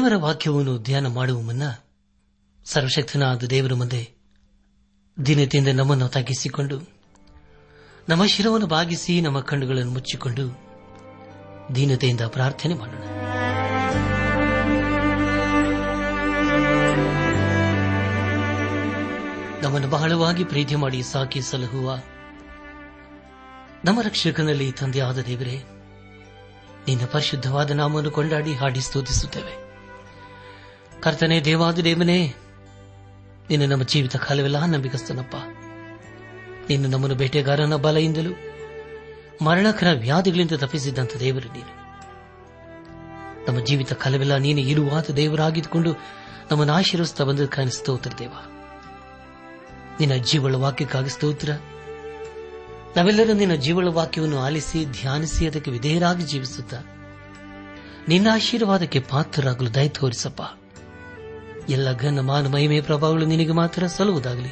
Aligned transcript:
ದೇವರ 0.00 0.16
ವಾಕ್ಯವನ್ನು 0.16 0.78
ಧ್ಯಾನ 0.78 1.06
ಮಾಡುವ 1.06 1.40
ಮುನ್ನ 1.40 1.62
ಸರ್ವಶಕ್ತನಾದ 2.64 3.42
ದೇವರ 3.42 3.74
ಮುಂದೆ 3.74 4.12
ದಿನದಿಂದ 5.26 5.68
ನಮ್ಮನ್ನು 5.68 6.08
ತಗ್ಗಿಸಿಕೊಂಡು 6.08 6.80
ನಮ್ಮ 8.08 8.26
ಶಿರವನ್ನು 8.26 8.66
ಬಾಗಿಸಿ 8.66 9.20
ನಮ್ಮ 9.20 9.40
ಕಣ್ಣುಗಳನ್ನು 9.40 9.92
ಮುಚ್ಚಿಕೊಂಡು 9.92 10.60
ದೀನತೆಯಿಂದ 11.74 12.20
ಪ್ರಾರ್ಥನೆ 12.20 12.74
ಮಾಡೋಣ. 12.74 13.02
ನಮ್ಮನ್ನು 19.62 19.88
ಬಹಳವಾಗಿ 19.88 20.44
ಪ್ರೀತಿ 20.44 20.74
ಮಾಡಿ 20.74 21.02
ಸಾಕಿ 21.02 21.40
ಸಲಹುವ 21.40 21.96
ನಮ್ಮ 23.84 24.02
ರಕ್ಷಕನಲ್ಲಿ 24.02 24.72
ತಂದೆಯಾದ 24.72 25.18
ದೇವರೇ, 25.18 25.64
ನಿನ್ನ 26.88 27.04
ಪರಿಶುದ್ಧವಾದ 27.04 27.70
ನಾಮವನ್ನು 27.70 28.10
ಕೊಂಡಾಡಿ 28.10 28.54
ಹಾಡಿ 28.54 28.80
ಸ್ತುತಿಸುತ್ತೇವೆ. 28.80 29.69
ಕರ್ತನೆ 31.02 31.40
ದೇವಾದ 31.40 31.78
ದೇವನೇ, 31.78 32.34
ನಿನ್ನ 33.50 33.72
ನಮ್ಮ 33.72 33.82
ಜೀವಿತ 33.82 34.16
ಕಾಲವೆಲ್ಲ 34.16 34.64
ನಂಬಿಕಸ್ತನಪ್ಪ 34.64 35.36
ನಿನ್ನ 36.68 36.86
ನಮ್ಮನ್ನು 36.86 37.16
ಬೇಟೆಗಾರನ 37.16 37.76
ಬಲೆಯಿಂದಲೂ, 37.76 38.30
ಮರಣಕರ 39.44 39.86
ವ್ಯಾಧಿಗಳಿಂದ 40.00 40.50
ತಪ್ಪಿಸಿದ್ದಂಥ 40.52 41.16
ದೇವರು 41.16 41.52
ನೀನು. 41.52 41.80
ನಮ್ಮ 43.48 43.64
ಜೀವಿತ 43.64 43.92
ಕಾಲವೆಲ್ಲ 43.92 44.36
ನೀನು 44.36 44.60
ಇರುವಾತ 44.60 45.10
ದೇವರಾಗಿದ್ದುಕೊಂಡು 45.10 45.92
ನಮ್ಮನ್ನು 46.50 46.74
ಆಶೀರ್ವಸ್ತಾ 46.74 47.24
ಬಂದ 47.24 47.40
ಕಾಣಿಸ್ತೋತ್ರ 47.40 48.10
ದೇವ. 48.18 48.32
ನಿನ್ನ 50.00 50.14
ಜೀವಳ 50.14 50.54
ವಾಕ್ಯಕ್ಕಾಗಿ 50.54 51.08
ಸ್ತೋತ್ರ. 51.08 51.50
ನಾವೆಲ್ಲರೂ 52.96 53.32
ನಿನ್ನ 53.32 53.54
ಜೀವಳ 53.54 53.88
ವಾಕ್ಯವನ್ನು 53.88 54.38
ಆಲಿಸಿ, 54.38 54.84
ಧ್ಯಾನಿಸಿ, 54.84 55.46
ಅದಕ್ಕೆ 55.46 55.70
ವಿಧೇಯರಾಗಿ 55.70 56.22
ಜೀವಿಸುತ್ತ, 56.22 56.74
ನಿನ್ನ 58.08 58.28
ಆಶೀರ್ವಾದಕ್ಕೆ 58.32 59.00
ಪಾತ್ರರಾಗಲು 59.00 59.74
ದಯ 59.74 59.88
ತೋರಿಸಪ್ಪ. 59.88 60.59
ಎಲ್ಲ 61.68 61.96
ಘನ 61.96 62.20
ಮಾನ 62.20 62.46
ಮಹಿಮೆ 62.46 62.80
ಪ್ರಭಾವಗಳು 62.80 63.24
ನಿನಗೆ 63.24 63.52
ಮಾತ್ರ 63.52 63.86
ಸಲ್ಲುವುದಾಗಲಿ. 63.86 64.48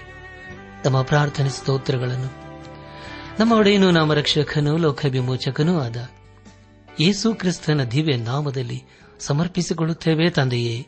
ತಮ್ಮ 0.85 1.03
ಪ್ರಾರ್ಥನೆ 1.03 1.49
ಸ್ತೋತ್ರಗಳನ್ನು. 1.49 2.49
ನಮ್ಮ 3.41 3.53
ಒಡೆಯನು 3.53 3.91
ನಾಮ 3.91 4.15
ರಕ್ಷಕನೂ 4.15 4.77
ಲೋಕ 4.77 5.05
ವಿಮೋಚಕನೂ 5.11 5.81
ಆದ 5.81 6.09
ಯೇಸು 7.01 7.35
ಕ್ರಿಸ್ತನ 7.35 7.85
ದಿವ್ಯ 7.85 8.17
ನಾಮದಲ್ಲಿ 8.17 8.85
ಸಮರ್ಪಿಸಿಕೊಳ್ಳುತ್ತೇವೆ 9.21 10.31
ತಂದೆಯೇ. 10.31 10.87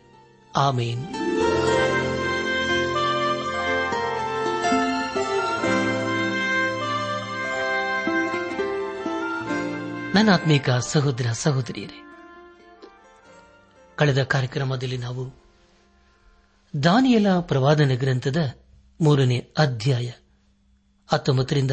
ಆಮೇನ್. 0.57 1.07
ನನ್ನ 10.15 10.33
ಆತ್ಮೀಕ 10.33 10.71
ಸಹೋದರ 10.71 11.27
ಸಹೋದರಿಯರೇ, 11.33 12.05
ಕಳೆದ 13.97 14.23
ಕಾರ್ಯಕ್ರಮದಲ್ಲಿ 14.23 14.99
ನಾವು 14.99 15.40
ದಾನಿಯಲ 16.83 17.27
ಪ್ರವಾದನ 17.41 17.91
ಗ್ರಂಥದ 17.95 18.59
ಮೂರನೇ 19.01 19.53
ಅಧ್ಯಾಯ. 19.59 20.11
ಹತ್ತೊಂಬತ್ತರಿಂದ 21.07 21.71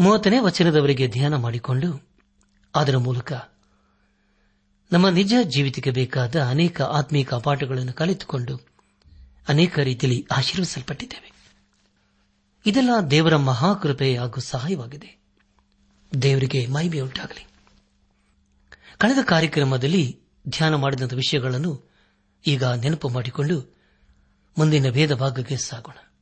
ಮೂವತ್ತನೇ 0.00 0.38
ವಚನದವರೆಗೆ 0.38 1.08
ಧ್ಯಾನ 1.08 1.34
ಮಾಡಿಕೊಂಡು 1.34 2.08
ಅದರ 2.74 2.96
ಮೂಲಕ 2.96 3.32
ನಮ್ಮ 4.92 5.08
ನಿಜ 5.08 5.34
ಜೀವಿತಕ್ಕೆ 5.42 5.90
ಬೇಕಾದ 5.90 6.42
ಅನೇಕ 6.42 6.82
ಆತ್ಮೀಕ 6.82 7.34
ಪಾಠಗಳನ್ನು 7.34 7.92
ಕಲಿತುಕೊಂಡು 7.92 8.56
ಅನೇಕ 9.48 9.78
ರೀತಿಯಲ್ಲಿ 9.78 10.26
ಆಶೀರ್ವಿಸಲ್ಪಟ್ಟಿದ್ದೇವೆ. 10.30 11.32
ಇದೆಲ್ಲ 12.66 12.90
ದೇವರ 13.10 13.36
ಮಹಾಕೃಪೆ 13.36 14.16
ಹಾಗೂ 14.16 14.40
ಸಹಾಯವಾಗಿದೆ. 14.40 15.18
ದೇವರಿಗೆ 16.22 16.66
ಮಹಿಮೆಯುಂಟಾಗಲಿ. 16.66 17.46
ಕಳೆದ 18.98 19.24
ಕಾರ್ಯಕ್ರಮದಲ್ಲಿ 19.24 20.20
ಧ್ಯಾನ 20.48 20.74
ಮಾಡಿದಂಥ 20.74 21.14
ವಿಷಯಗಳನ್ನು 21.14 21.88
ಈಗ 22.46 22.64
ನೆನಪು 22.64 23.08
ಮಾಡಿಕೊಂಡು 23.08 23.74
ಮುಂದಿನ 24.58 24.90
ಭೇದ 24.90 25.14
ಭಾಗಕ್ಕೆ 25.14 25.56
ಸಾಗೋಣ. 25.56 26.12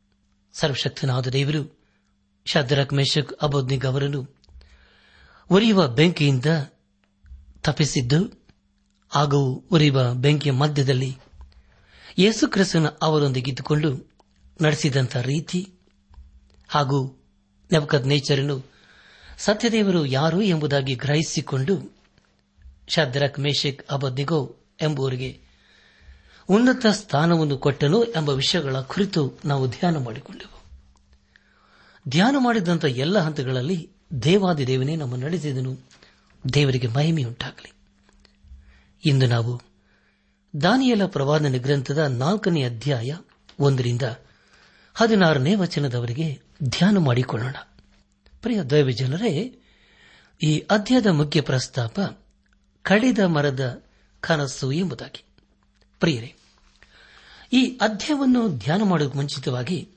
ಸರ್ವಶಕ್ತನಾದ 0.52 1.26
ದೇವರು, 1.26 1.78
ಶದ್ರಕ್ 2.44 2.92
ಮೇಷಕ್ 2.92 3.32
ಅಬೋದ್ನಿಗ್ 3.42 3.84
ಅವರನ್ನು 3.84 4.36
ಉರಿಯುವ 5.50 5.88
ಬೆಂಕಿಯಿಂದ 5.88 6.46
ತಪ್ಪಿಸಿದ್ದು, 7.60 8.46
ಹಾಗೂ 9.08 9.54
ಉರಿಯುವ 9.54 10.14
ಬೆಂಕಿಯ 10.14 10.52
ಮಧ್ಯದಲ್ಲಿ 10.52 11.16
ಯೇಸುಕ್ರಿಸ್ತನ 12.18 12.86
ಅವರೊಂದಿಗಿದ್ದುಕೊಂಡು 12.88 14.10
ನಡೆಸಿದಂಥ 14.60 15.16
ರೀತಿ 15.16 15.72
ಹಾಗೂ 16.68 17.28
ನೆವಕದ್ 17.72 18.06
ನೇಚರನ್ನು 18.06 18.64
ಸತ್ಯದೇವರು 19.38 20.06
ಯಾರು 20.06 20.42
ಎಂಬುದಾಗಿ 20.42 20.94
ಗ್ರಹಿಸಿಕೊಂಡು 20.94 21.96
ಶದ್ರಕ್ 22.88 23.38
ಮೇಷಕ್ 23.38 23.92
ಅಬದ್ನಿಗೋ 23.92 24.56
ಎಂಬುವರಿಗೆ 24.82 25.45
ಉನ್ನತ 26.48 26.87
ಸ್ಥಾನವನ್ನು 26.87 27.58
ಕೊಟ್ಟನು 27.58 28.04
ಎಂಬ 28.04 28.31
ವಿಷಯಗಳ 28.31 28.81
ಕುರಿತು 28.81 29.38
ನಾವು 29.44 29.69
ಧ್ಯಾನ 29.69 29.96
ಮಾಡಿಕೊಂಡೆವು. 29.96 30.62
ಧ್ಯಾನ 32.08 32.37
ಮಾಡಿದಂಥ 32.38 32.84
ಎಲ್ಲ 32.84 33.19
ಹಂತಗಳಲ್ಲಿ 33.19 33.90
ದೇವಾದಿ 34.22 34.66
ದೇವನೇ 34.66 34.96
ನಮ್ಮ 34.96 35.16
ನಡೆಸಿದನು. 35.16 35.78
ದೇವರಿಗೆ 36.54 36.87
ಮಹಿಮೆಯುಂಟಾಗಲಿ. 36.87 37.72
ಇಂದು 39.06 39.26
ನಾವು 39.26 39.60
ದಾನಿಯಲ 40.62 41.06
ಪ್ರವಾದನ 41.06 41.56
ಗ್ರಂಥದ 41.56 41.98
ನಾಲ್ಕನೇ 41.98 42.62
ಅಧ್ಯಾಯ 42.62 43.16
ಒಂದರಿಂದ 43.60 44.02
ಹದಿನಾರನೇ 44.94 45.54
ವಚನದವರೆಗೆ 45.54 46.40
ಧ್ಯಾನ 46.64 46.99
ಮಾಡಿಕೊಳ್ಳೋಣ. 46.99 47.56
ಪ್ರಿಯ 48.42 48.62
ದೈವ 48.62 48.90
ಜನರೇ 48.90 49.58
ಈ 50.46 50.58
ಅಧ್ಯಾಯದ 50.58 51.06
ಮುಖ್ಯ 51.06 51.40
ಪ್ರಸ್ತಾಪ 51.40 52.00
ಕಡಿದ 52.82 53.19
ಮರದ 53.19 53.82
ಕನಸು 54.20 54.72
ಎಂಬುದಾಗಿ. 54.72 55.25
ಪ್ರಿಯರೇ, 56.00 56.34
ಈ 57.52 57.78
ಅಧ್ಯಾಯವನ್ನು 57.81 58.48
ಧ್ಯಾನ 58.48 58.82
ಮಾಡುವ 58.82 59.12
ಮುಂಚಿತವಾಗಿ 59.14 59.88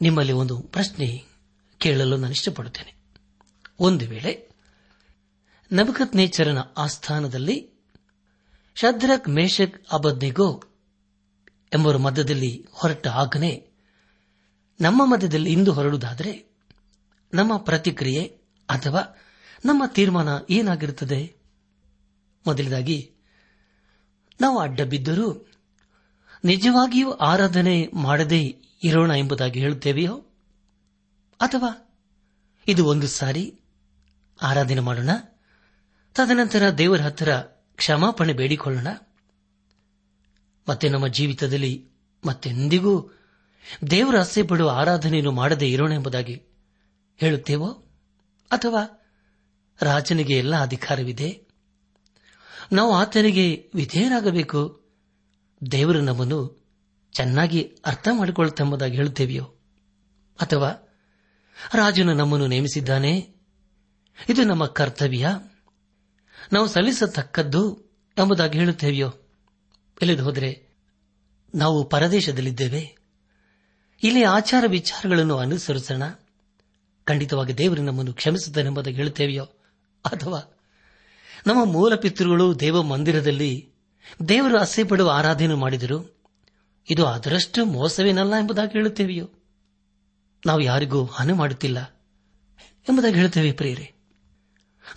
ನಿಮ್ಮಲ್ಲಿ 0.00 0.32
ಒಂದು 0.32 0.60
ಪ್ರಶ್ನೆ 0.60 1.24
ಕೇಳಲು 1.78 2.16
ನಾನು 2.16 2.32
ಇಷ್ಟಪಡುತ್ತೇನೆ. 2.32 2.94
ಒಂದು 3.80 4.06
ವೇಳೆ 4.06 4.48
ನಬಕತ್ 5.72 6.16
ನೇಚರನ 6.16 6.58
ಆಸ್ಥಾನದಲ್ಲಿ 6.76 7.70
ಶದ್ರಕ್ 8.74 9.28
ಮೇಷಕ್ 9.28 9.86
ಅಬದ್ನಿಗೋ 9.92 10.62
ಎಂಬರ 11.74 11.96
ಮಧ್ಯದಲ್ಲಿ 11.96 12.66
ಹೊರಟ 12.72 13.06
ಆಗನೆ 13.06 13.70
ನಮ್ಮ 14.80 15.02
ಮಧ್ಯದಲ್ಲಿ 15.04 15.52
ಇಂದು 15.52 15.72
ಹೊರಡುವುದಾದರೆ 15.72 16.56
ನಮ್ಮ 17.34 17.56
ಪ್ರತಿಕ್ರಿಯೆ 17.56 18.22
ಅಥವಾ 18.68 19.18
ನಮ್ಮ 19.64 19.82
ತೀರ್ಮಾನ 19.86 20.28
ಏನಾಗಿರುತ್ತದೆ? 20.50 21.36
ಮೊದಲದಾಗಿ 22.46 23.15
ನಾವು 24.40 24.58
ಅಡ್ಡ 24.58 24.80
ಬಿದ್ದರೂ 24.80 25.48
ನಿಜವಾಗಿಯೂ 26.44 27.12
ಆರಾಧನೆ 27.12 27.90
ಮಾಡದೇ 27.94 28.62
ಇರೋಣ 28.82 29.10
ಎಂಬುದಾಗಿ 29.10 29.60
ಹೇಳುತ್ತೇವೆಯೋ? 29.60 30.16
ಅಥವಾ 31.40 31.96
ಇದು 32.68 32.86
ಒಂದು 32.86 33.06
ಸಾರಿ 33.06 33.60
ಆರಾಧನೆ 34.42 34.80
ಮಾಡೋಣ? 34.80 35.10
ತದನಂತರ 36.14 36.70
ದೇವರ 36.70 37.00
ಹತ್ತಿರ 37.00 37.38
ಕ್ಷಮಾಪಣೆ 37.76 38.32
ಬೇಡಿಕೊಳ್ಳೋಣ? 38.32 38.86
ಮತ್ತೆ 40.68 40.88
ನಮ್ಮ 40.88 41.08
ಜೀವಿತದಲ್ಲಿ 41.08 41.88
ಮತ್ತೆಂದಿಗೂ 42.26 43.12
ದೇವರ 43.90 44.16
ಆಸೆ 44.16 44.42
ಪಡುವ 44.42 44.70
ಆರಾಧನೆಯನ್ನು 44.70 45.32
ಮಾಡದೇ 45.32 45.70
ಇರೋಣ 45.70 45.92
ಎಂಬುದಾಗಿ 45.92 46.42
ಹೇಳುತ್ತೇವೋ? 47.16 47.68
ಅಥವಾ 48.50 49.06
ರಾಜನಿಗೆ 49.82 50.38
ಎಲ್ಲ 50.38 50.62
ಅಧಿಕಾರವಿದೆ? 50.62 51.45
ನಾವು 52.72 52.92
ಆತನಿಗೆ 52.92 53.70
ವಿಧೇಯರಾಗಬೇಕು. 53.74 54.84
ದೇವರು 55.70 56.00
ನಮ್ಮನ್ನು 56.00 56.66
ಚೆನ್ನಾಗಿ 57.12 57.62
ಅರ್ಥ 57.86 58.08
ಮಾಡಿಕೊಳ್ಳುತ್ತೆಂಬುದಾಗಿ 58.12 58.96
ಹೇಳುತ್ತೇವೆಯೋ? 58.96 59.44
ಅಥವಾ 60.40 60.94
ರಾಜನು 61.74 62.14
ನಮ್ಮನ್ನು 62.14 62.46
ನೇಮಿಸಿದ್ದಾನೆ? 62.46 63.34
ಇದು 64.28 64.44
ನಮ್ಮ 64.44 64.66
ಕರ್ತವ್ಯ. 64.66 65.28
ನಾವು 66.52 66.66
ಸಲ್ಲಿಸತಕ್ಕದ್ದು 66.66 67.74
ಎಂಬುದಾಗಿ 68.18 68.58
ಹೇಳುತ್ತೇವೆಯೋ? 68.58 69.12
ಇಲ್ಲದೆ 70.02 70.22
ಹೋದರೆ 70.22 70.68
ನಾವು 71.54 71.84
ಪರದೇಶದಲ್ಲಿದ್ದೇವೆ. 71.84 72.98
ಇಲ್ಲಿ 74.02 74.22
ಆಚಾರ 74.22 74.64
ವಿಚಾರಗಳನ್ನು 74.66 75.36
ಅನುಸರಿಸೋಣ. 75.36 76.02
ಖಂಡಿತವಾಗಿ 77.04 77.58
ದೇವರು 77.58 77.82
ನಮ್ಮನ್ನು 77.82 78.12
ಕ್ಷಮಿಸುತ್ತಾನೆಂಬುದಾಗಿ 78.12 78.96
ಹೇಳುತ್ತೇವೆಯೋ? 78.96 79.44
ಅಥವಾ 80.04 80.55
ನಮ್ಮ 81.46 81.64
ಮೂಲ 81.64 81.94
ಪಿತೃಗಳು 81.94 82.60
ದೇವ 82.60 82.82
ಮಂದಿರದಲ್ಲಿ 82.82 83.70
ದೇವರು 84.28 84.58
ಅಸೆ 84.58 84.84
ಪಡುವ 84.84 85.10
ಆರಾಧನೆ 85.10 85.54
ಮಾಡಿದರು. 85.54 86.16
ಇದು 86.90 87.06
ಅದರಷ್ಟು 87.06 87.64
ಮೋಸವೇನಲ್ಲ 87.64 88.34
ಎಂಬುದಾಗಿ 88.34 88.70
ಹೇಳುತ್ತೇವೆಯೋ? 88.72 89.28
ನಾವು 90.46 90.60
ಯಾರಿಗೂ 90.60 91.04
ಹಾನಿ 91.04 91.32
ಮಾಡುತ್ತಿಲ್ಲ 91.32 92.02
ಎಂಬುದಾಗಿ 92.88 93.14
ಹೇಳುತ್ತೇವೆ 93.14 93.52
ಪ್ರಿಯರೇ. 93.52 93.92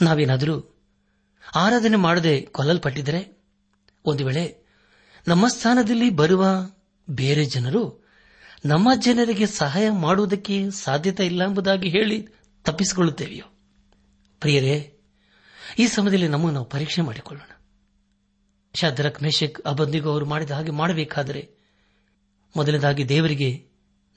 ನಾವೇನಾದರೂ 0.02 0.82
ಆರಾಧನೆ 1.56 1.98
ಮಾಡದೆ 1.98 2.42
ಕೊಲ್ಲಲ್ಪಟ್ಟಿದ್ದರೆ, 2.42 3.44
ಒಂದು 4.06 4.26
ವೇಳೆ 4.26 4.58
ನಮ್ಮ 5.28 5.48
ಸ್ಥಾನದಲ್ಲಿ 5.48 6.10
ಬರುವ 6.10 6.46
ಬೇರೆ 7.10 7.46
ಜನರು 7.46 8.08
ನಮ್ಮ 8.66 8.90
ಜನರಿಗೆ 8.96 9.48
ಸಹಾಯ 9.48 9.90
ಮಾಡುವುದಕ್ಕೆ 9.90 10.72
ಸಾಧ್ಯತೆ 10.72 11.26
ಇಲ್ಲ 11.26 11.44
ಎಂಬುದಾಗಿ 11.44 11.90
ಹೇಳಿ 11.90 12.28
ತಪ್ಪಿಸಿಕೊಳ್ಳುತ್ತೇವೆಯೋ? 12.64 13.46
ಪ್ರಿಯರೇ 14.40 14.99
ಈ 15.78 15.88
ಸಮಯದಲ್ಲಿ 15.88 16.28
ನಮ್ಮನ್ನು 16.28 16.54
ನಾವು 16.54 16.66
ಪರೀಕ್ಷೆ 16.66 17.02
ಮಾಡಿಕೊಳ್ಳೋಣ. 17.02 17.52
ಶಾದ್ರಕ್ 18.82 19.24
ಮೇಷಕ್ 19.24 19.62
ಅಬಂದಿಗೂ 19.62 20.10
ಅವರು 20.10 20.26
ಮಾಡಿದ 20.26 20.52
ಹಾಗೆ 20.52 20.72
ಮಾಡಬೇಕಾದರೆ 20.72 21.50
ಮೊದಲನೇದಾಗಿ 22.56 23.10
ದೇವರಿಗೆ 23.10 23.68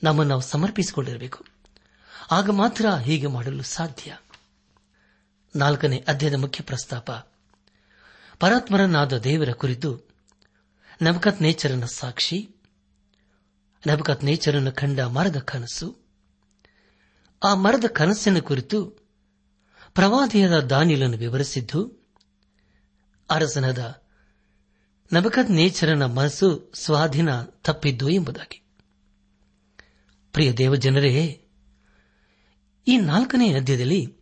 ನಮ್ಮನ್ನು 0.02 0.30
ನಾವು 0.30 0.40
ಸಮರ್ಪಿಸಿಕೊಂಡಿರಬೇಕು. 0.40 1.44
ಆಗ 2.30 2.50
ಮಾತ್ರ 2.50 2.90
ಹೀಗೆ 2.90 3.26
ಮಾಡಲು 3.26 3.62
ಸಾಧ್ಯ. 3.62 4.18
ನಾಲ್ಕನೇ 5.56 6.04
ಅಧ್ಯಾಯದ 6.08 6.34
ಮುಖ್ಯ 6.34 6.64
ಪ್ರಸ್ತಾಪ. 6.64 7.10
ಪರಾತ್ಮರನಾದ 8.40 9.18
ದೇವರ 9.18 9.52
ಕುರಿತು 9.52 10.10
ನಬಕತ್ 11.02 11.42
ನೇಚರನ 11.42 11.84
ಸಾಕ್ಷಿ 11.84 12.56
ನಬಕತ್ 13.86 14.24
ನೇಚರನ 14.24 14.70
ಕಂಡ 14.70 15.00
ಮರದ 15.00 15.38
ಕನಸು, 15.38 15.96
ಆ 17.44 17.54
ಮರದ 17.54 17.84
ಕನಸಿನ 17.84 18.38
ಕುರಿತು 18.38 19.01
ಪ್ರವಾದಿಯಾದ 19.94 20.60
ದಾನಿಲನ್ನು 20.60 21.16
ವಿವರಿಸಿದ್ದು, 21.16 22.08
ಅರಸನಾದ 23.30 24.02
ನಬಕತ್ 25.12 25.50
ನೇಚರನ 25.50 26.04
ಮನಸ್ಸು 26.04 26.72
ಸ್ವಾಧೀನ 26.74 27.42
ತಪ್ಪಿದ್ದು 27.42 28.08
ಎಂಬುದಾಗಿ. 28.08 28.62
ಪ್ರಿಯ 30.32 30.52
ದೇವಜನರೇ, 30.52 31.44
ಈ 32.88 32.98
ನಾಲ್ಕನೇ 32.98 33.54
ಅಧ್ಯಾಯದಲ್ಲಿ 33.54 34.16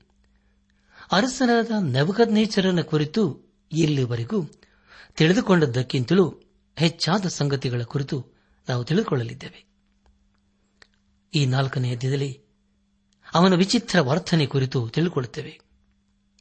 ಅರಸನಾದ 1.12 1.70
ನಬಕದ್ 1.78 2.32
ನೇಚರನ 2.32 2.80
ಕುರಿತು 2.80 3.40
ಇಲ್ಲಿವರೆಗೂ 3.72 4.46
ತಿಳಿದುಕೊಂಡದ್ದಕ್ಕಿಂತಲೂ 5.16 6.34
ಹೆಚ್ಚಾದ 6.76 7.26
ಸಂಗತಿಗಳ 7.26 7.82
ಕುರಿತು 7.82 8.26
ನಾವು 8.68 8.84
ತಿಳಿದುಕೊಳ್ಳಲಿದ್ದೇವೆ. 8.84 9.64
ಈ 11.34 11.46
ನಾಲ್ಕನೇ 11.46 11.94
ಅಧ್ಯಾಯದಲ್ಲಿ 11.94 12.40
ಅವನ 13.34 13.54
ವಿಚಿತ್ರ 13.54 14.00
ವರ್ತನೆ 14.00 14.46
ಕುರಿತು 14.46 14.88
ತಿಳಿದುಕೊಳ್ಳುತ್ತೇವೆ. 14.88 15.69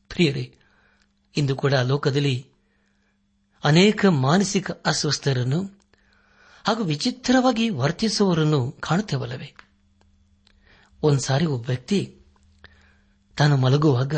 ಪ್ರಿಯರೇ, 0.10 0.58
ಇಂದು 1.38 1.56
ಕೂಡ 1.56 1.74
ಲೋಕದಲ್ಲಿ 1.74 2.50
ಅನೇಕ 3.64 4.06
ಮಾನಸಿಕ 4.06 4.72
ಅಸ್ವಸ್ಥರನ್ನು 4.72 5.80
ಹಾಗೂ 6.68 6.84
ವಿಚಿತ್ರವಾಗಿ 6.84 7.70
ವರ್ತಿಸುವವರನ್ನು 7.70 8.72
ಕಾಣುತ್ತೇವಲ್ಲವೇ? 8.72 9.56
ಒಂದ್ಸಾರಿ 11.04 11.46
ಒಬ್ಬ 11.46 11.70
ವ್ಯಕ್ತಿ 11.70 12.18
ತಾನು 13.38 13.58
ಮಲಗುವಾಗ 13.58 14.16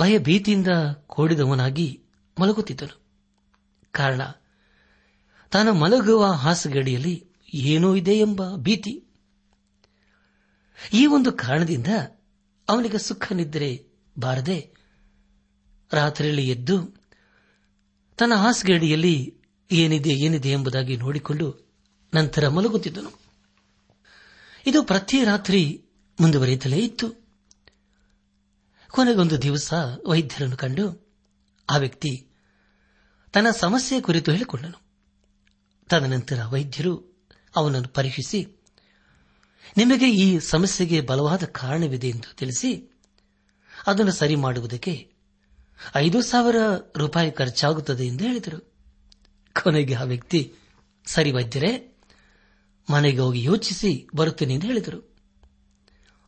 ಭಯ 0.00 0.18
ಭೀತಿಯಿಂದ 0.18 0.68
ಕೂಡಿದವನಾಗಿ 1.06 2.02
ಮಲಗುತ್ತಿದ್ದನು. 2.40 3.02
ಕಾರಣ, 3.90 4.20
ತಾನು 5.50 5.72
ಮಲಗುವ 5.72 6.26
ಹಾಸುಗಡಿಯಲ್ಲಿ 6.26 7.26
ಏನೋ 7.54 7.94
ಇದೆ 7.94 8.12
ಎಂಬ 8.12 8.56
ಭೀತಿ. 8.56 9.04
ಈ 10.92 11.06
ಒಂದು 11.06 11.32
ಕಾರಣದಿಂದ 11.32 11.86
ಅವನಿಗೆ 12.68 12.98
ಸುಖ 12.98 13.32
ನಿದ್ರೆ 13.32 13.91
ಬಾರದೆ 14.18 14.74
ರಾತ್ರಿಯಲ್ಲಿ 15.92 16.48
ಎದ್ದು 16.48 17.02
ತನ್ನ 18.18 18.34
ಹಾಸಿಗೆಡಿಯಲ್ಲಿ 18.34 19.34
ಏನಿದೆ 19.72 20.10
ಏನಿದೆ 20.10 20.50
ಎಂಬುದಾಗಿ 20.50 20.96
ನೋಡಿಕೊಂಡು 20.96 21.68
ನಂತರ 22.14 22.48
ಮಲಗುತ್ತಿದ್ದನು. 22.48 23.18
ಇದು 24.66 24.82
ಪ್ರತಿ 24.82 25.24
ರಾತ್ರಿ 25.24 25.84
ಮುಂದುವರಿಯುತ್ತಲೇ 26.20 26.76
ಇತ್ತು. 26.76 27.26
ಕೊನೆಗೊಂದು 28.90 29.42
ದಿವಸ 29.42 29.74
ವೈದ್ಯರನ್ನು 30.06 30.56
ಕಂಡು 30.56 31.08
ಆ 31.70 31.76
ವ್ಯಕ್ತಿ 31.76 32.26
ತನ್ನ 33.32 33.50
ಸಮಸ್ಯೆ 33.50 34.00
ಕುರಿತು 34.00 34.32
ಹೇಳಿಕೊಂಡನು. 34.32 34.82
ತದನಂತರ 35.88 36.44
ವೈದ್ಯರು 36.44 37.24
ಅವನನ್ನು 37.56 37.88
ಪರೀಕ್ಷಿಸಿ, 37.88 38.62
ನಿಮಗೆ 39.76 40.10
ಈ 40.10 40.38
ಸಮಸ್ಯೆಗೆ 40.38 41.00
ಬಲವಾದ 41.00 41.44
ಕಾರಣವಿದೆ 41.44 42.08
ಎಂದು 42.08 42.36
ತಿಳಿಸಿ 42.36 42.91
ಅದನ್ನು 43.86 44.12
ಸರಿ 44.12 44.36
ಮಾಡುವುದಕ್ಕೆ 44.36 45.12
ಐದು 45.96 46.22
ಸಾವಿರ 46.22 46.56
ರೂಪಾಯಿ 46.96 47.30
ಖರ್ಚಾಗುತ್ತದೆ 47.30 48.06
ಎಂದು 48.06 48.24
ಹೇಳಿದರು. 48.24 48.72
ಕೊನೆಗೆ 49.62 49.94
ಆ 49.94 50.02
ವ್ಯಕ್ತಿ, 50.02 50.54
ಸರಿ 51.06 51.32
ವೈದ್ಯರೇ, 51.32 52.00
ಮನೆಗೆ 52.90 53.18
ಹೋಗಿ 53.18 53.42
ಯೋಚಿಸಿ 53.42 54.08
ಬರುತ್ತೇನೆ 54.14 54.54
ಎಂದು 54.54 54.66
ಹೇಳಿದರು. 54.66 55.16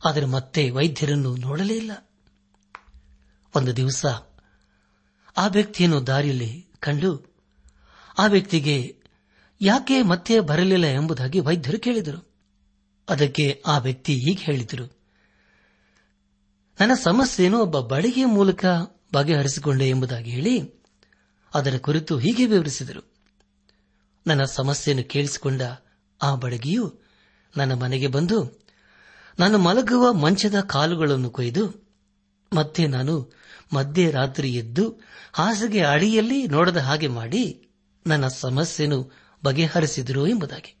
ಆದರೆ 0.05 0.25
ಮತ್ತೆ 0.25 0.69
ವೈದ್ಯರನ್ನು 0.69 1.35
ನೋಡಲೇ 1.35 1.75
ಇಲ್ಲ. 1.75 1.91
ಒಂದು 3.55 3.75
ದಿವಸ 3.75 4.05
ಆ 5.37 5.47
ವ್ಯಕ್ತಿಯನ್ನು 5.47 6.07
ದಾರಿಯಲ್ಲಿ 6.07 6.67
ಕಂಡು 6.79 7.35
ಆ 8.17 8.25
ವ್ಯಕ್ತಿಗೆ, 8.25 8.97
ಯಾಕೆ 9.61 10.01
ಮತ್ತೆ 10.01 10.39
ಬರಲಿಲ್ಲ 10.39 10.85
ಎಂಬುದಾಗಿ 10.85 11.39
ವೈದ್ಯರು 11.39 11.79
ಕೇಳಿದರು. 11.79 12.35
ಅದಕ್ಕೆ 13.09 13.63
ಆ 13.67 13.77
ವ್ಯಕ್ತಿ 13.77 14.13
ಹೀಗೆ 14.13 14.43
ಹೇಳಿದರು. 14.43 14.94
ನನ್ನ 16.79 16.93
ಸಮಸ್ಯೆಯನ್ನು 16.93 17.59
ಒಬ್ಬ 17.59 17.79
ಬಳಿಗೆಯ 17.79 18.25
ಮೂಲಕ 18.25 18.65
ಬಗೆಹರಿಸಿಕೊಂಡೆ 19.13 19.89
ಎಂಬುದಾಗಿ 19.89 20.31
ಹೇಳಿ 20.31 20.73
ಅದರ 21.53 21.77
ಕುರಿತು 21.77 22.17
ಹೀಗೆ 22.17 22.45
ವಿವರಿಸಿದರು. 22.45 23.13
ನನ್ನ 24.27 24.43
ಸಮಸ್ಯೆಯನ್ನು 24.43 25.09
ಕೇಳಿಸಿಕೊಂಡ 25.09 25.61
ಆ 26.21 26.35
ಬಡಗಿಯು 26.35 26.99
ನನ್ನ 27.57 27.73
ಮನೆಗೆ 27.73 28.07
ಬಂದು 28.07 28.61
ನಾನು 29.39 29.57
ಮಲಗುವ 29.57 30.13
ಮಂಚದ 30.13 30.59
ಕಾಲುಗಳನ್ನು 30.61 31.29
ಕೊಯ್ದು 31.29 31.89
ಮತ್ತೆ 32.53 32.87
ನಾನು 32.87 33.33
ಮಧ್ಯರಾತ್ರಿ 33.73 34.53
ಎದ್ದು 34.53 35.01
ಹಾಸಿಗೆ 35.33 35.83
ಅಡಿಯಲ್ಲಿ 35.83 36.47
ನೋಡದ 36.47 36.77
ಹಾಗೆ 36.77 37.07
ಮಾಡಿ 37.07 37.67
ನನ್ನ 38.07 38.27
ಸಮಸ್ಯೆಯನ್ನು 38.27 39.13
ಬಗೆಹರಿಸಿದರು 39.43 40.27
ಎಂಬುದಾಗಿ. 40.27 40.75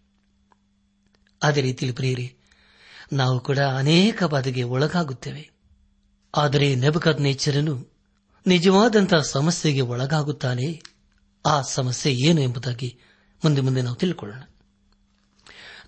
ಅದೇ 1.43 1.61
ರೀತಿಯಲ್ಲಿ 1.61 1.95
ಪ್ರಿಯರಿ, 1.95 2.35
ನಾವು 3.13 3.39
ಕೂಡ 3.39 3.59
ಅನೇಕ 3.59 4.23
ಬಾಧೆಗೆ 4.23 4.63
ಒಳಗಾಗುತ್ತೇವೆ. 4.63 5.54
ಆದರೆ 6.35 6.75
ನೆಬಕದ್ 6.75 7.21
ನೇಚರನು 7.21 7.93
ನಿಜವಾದಂತಹ 8.47 9.21
ಸಮಸ್ಯೆಗೆ 9.21 9.81
ಒಳಗಾಗುತ್ತಾನೆ. 9.81 10.83
ಆ 11.45 11.61
ಸಮಸ್ಯೆ 11.61 12.13
ಏನು 12.13 12.41
ಎಂಬುದಾಗಿ 12.41 12.99
ಮುಂದೆ 13.43 13.61
ಮುಂದೆ 13.61 13.81
ನಾವು 13.81 13.95
ತಿಳ್ಕೊಳ್ಳೋಣ. 13.95 14.43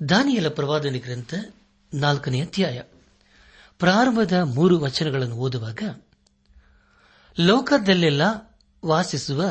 ದಾನಿಯಲ 0.09 0.47
ಪ್ರವಾದನೆ 0.47 0.99
ಗ್ರಂಥ 0.99 1.33
ನಾಲ್ಕನೇ 1.93 2.41
ಅಧ್ಯಾಯ. 2.41 2.81
ಪ್ರಾರಂಭದ 3.79 4.33
ಮೂರು 4.33 4.79
ವಚನಗಳನ್ನು 4.79 5.35
ಓದುವಾಗ, 5.35 6.01
ಲೋಕದಲ್ಲೆಲ್ಲ 7.39 8.21
ವಾಸಿಸುವ 8.85 9.43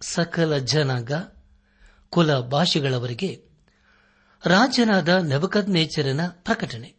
ಸಕಲ 0.00 0.56
ಜನಾಂಗ, 0.56 1.12
ಕುಲ 2.08 2.38
ಭಾಷೆಗಳವರಿಗೆ 2.38 3.44
ರಾಜನಾದ 4.44 5.08
ನೆಬಕದ್ 5.08 5.70
ನೇಚರನ 5.70 6.20
ಪ್ರಕಟಣೆ. 6.28 6.94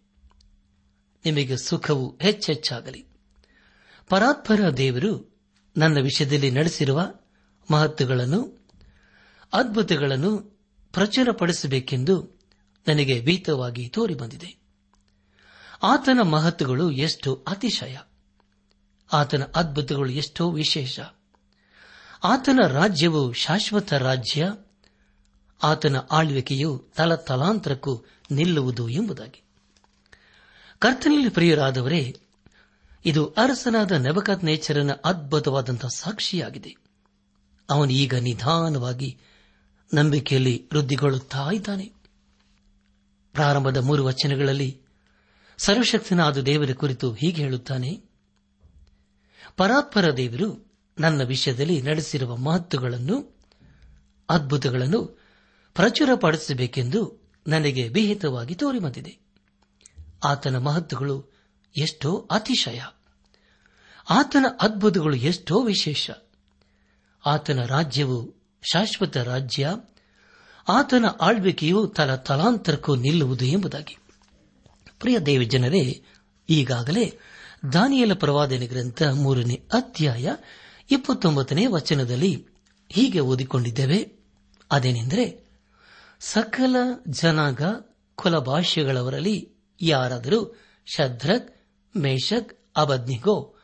ನಿಮಗೆ 1.25 1.57
ಸುಖವು 1.57 2.17
ಹೆಚ್ಚೆಚ್ಚಾಗಲಿ. 2.21 3.10
ಪರಾತ್ಪರ 4.10 4.70
ದೇವರು 4.70 5.39
ನನ್ನ 5.77 5.98
ವಿಷಯದಲ್ಲಿ 6.01 6.51
ನಡೆಸಿರುವ 6.51 7.13
ಮಹತ್ವಗಳನ್ನು, 7.72 8.67
ಅದ್ಭುತಗಳನ್ನು 9.53 10.38
ಪ್ರಚುರಪಡಿಸಬೇಕೆಂದು 10.93 12.41
ನನಗೆ 12.88 13.22
ಭೀತವಾಗಿ 13.22 13.88
ತೋರಿಬಂದಿದೆ. 13.88 14.62
ಆತನ 15.84 16.20
ಮಹತ್ವಗಳು 16.22 16.91
ಎಷ್ಟು 16.91 17.46
ಅತಿಶಯ. 17.48 17.98
ಆತನ 19.13 19.43
ಅದ್ಭುತಗಳು 19.55 20.12
ಎಷ್ಟೋ 20.12 20.51
ವಿಶೇಷ. 20.51 21.00
ಆತನ 22.24 22.60
ರಾಜ್ಯವು 22.67 23.34
ಶಾಶ್ವತ 23.34 23.93
ರಾಜ್ಯ. 23.93 24.53
ಆತನ 25.63 25.96
ಆಳ್ವಿಕೆಯು 26.12 26.88
ತಲತಲಾಂತರಕ್ಕೂ 26.96 28.05
ನಿಲ್ಲುವುದು 28.31 28.89
ಎಂಬುದಾಗಿ. 28.89 29.43
ಕರ್ತನಲ್ಲಿ 30.79 31.29
ಪ್ರಿಯರಾದವರೇ 31.29 32.17
ಇದು 33.05 33.25
ಅರಸನಾದ 33.27 33.91
ನೆಬಕತ್ 33.91 34.43
ನೇಚರನ 34.43 34.91
ಅದ್ಭುತವಾದಂತಹ 35.05 35.88
ಸಾಕ್ಷಿಯಾಗಿದೆ. 35.88 36.75
ಅವನು 37.70 37.91
ಈಗ 37.91 38.15
ನಿಧಾನವಾಗಿ 38.15 39.20
ನಂಬಿಕೆಯಲ್ಲಿ 39.93 40.70
ವೃದ್ಧಿಗೊಳ್ಳುತ್ತಾ 40.74 41.50
ಇದ್ದಾನೆ. 41.53 41.93
ಪ್ರಾರಂಭದ 43.34 43.77
ಮೂರು 43.77 44.05
ವಚನಗಳಲ್ಲಿ 44.05 44.81
ಸರ್ವಶಕ್ತನಾದ 45.58 46.38
ದೇವರ 46.38 46.74
ಕುರಿತು 46.74 47.13
ಹೀಗೆ 47.13 47.41
ಹೇಳುತ್ತಾನೆ, 47.41 48.01
ಪರಾತ್ಪರ 49.58 50.17
ದೇವರು 50.17 50.72
ನನ್ನ 51.00 51.24
ವಿಷಯದಲ್ಲಿ 51.24 51.81
ನಡೆಸಿರುವ 51.81 52.38
ಮಹತ್ವಗಳನ್ನು 52.38 53.39
ಅದ್ಭುತಗಳನ್ನು 54.29 55.03
ಪ್ರಚುರಪಡಿಸಬೇಕೆಂದು 55.75 57.29
ನನಗೆ 57.48 57.88
ವಿಹಿತವಾಗಿ 57.88 58.55
ತೋರಿಬಂದಿದೆ 58.55 59.20
ಆತನ 60.24 60.58
ಮಹತ್ವಗಳು 60.58 61.30
ಎಷ್ಟೋ 61.77 62.27
ಅತಿಶಯ. 62.31 62.81
ಆತನ 64.09 64.45
ಅದ್ಭುತಗಳು 64.61 65.15
ಎಷ್ಟೋ 65.15 65.59
ವಿಶೇಷ. 65.59 66.09
ಆತನ 67.25 67.65
ರಾಜ್ಯವು 67.65 68.35
ಶಾಶ್ವತ 68.71 69.17
ರಾಜ್ಯ. 69.17 69.75
ಆತನ 70.69 71.05
ಆಳ್ವಿಕೆಯು 71.21 71.87
ತಲ 71.87 72.15
ತಲಾಂತರಕ್ಕೂ 72.15 72.95
ನಿಲ್ಲುವುದು 72.95 73.45
ಎಂಬುದಾಗಿ. 73.45 73.97
ಪ್ರಿಯ 74.99 75.19
ದೇವಿ 75.19 75.45
ಜನರೇ, 75.45 76.03
ಈಗಾಗಲೇ 76.49 77.19
ದಾನಿಯಲ 77.73 78.13
ಪ್ರವಾದನೆ 78.13 78.67
ಗ್ರಂಥ 78.67 79.03
ಮೂರನೇ 79.03 79.53
ಅಧ್ಯಾಯ 79.73 80.35
ಇಪ್ಪತ್ತೊಂಬತ್ತನೇ 80.91 81.65
ವಚನದಲ್ಲಿ 81.65 82.47
ಹೀಗೆ 82.89 83.19
ಓದಿಕೊಂಡಿದ್ದೇವೆ. 83.19 84.11
ಅದೇನೆಂದರೆ, 84.71 85.49
ಸಕಲ 86.19 86.75
ಜನಾಂಗ 87.09 87.61
ಕುಲ 88.15 88.37
ಭಾಷೆಗಳವರಲ್ಲಿ 88.37 89.49
ಯಾರಾದರೂ 89.81 90.59
ಶದ್ರಕ್ 90.85 91.60
ಮೇಷಕ್ 91.98 92.60
ಅಬದ್ನಿಗೋ 92.75 93.55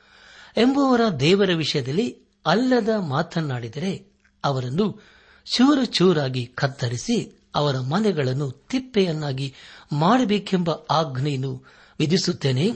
ಎಂಬುವರ 0.57 1.01
ದೇವರ 1.19 1.49
ವಿಷಯದಲ್ಲಿ 1.55 2.17
ಅಲ್ಲದ 2.45 2.89
ಮಾತನಾಡಿದರೆ 2.99 4.11
ಅವರನ್ನು 4.43 5.03
ಚೂರು 5.45 5.85
ಚೂರಾಗಿ 5.85 6.45
ಕತ್ತರಿಸಿ 6.45 7.39
ಅವರ 7.55 7.79
ಮನೆಗಳನ್ನು 7.79 8.51
ತಿಪ್ಪೆಯನ್ನಾಗಿ 8.51 9.53
ಮಾಡಬೇಕೆಂಬ 9.91 10.69
ಆಜ್ಞೆಯನ್ನು 10.69 11.63
ವಿಧಿಸುತ್ತೇನೆ. 11.99 12.71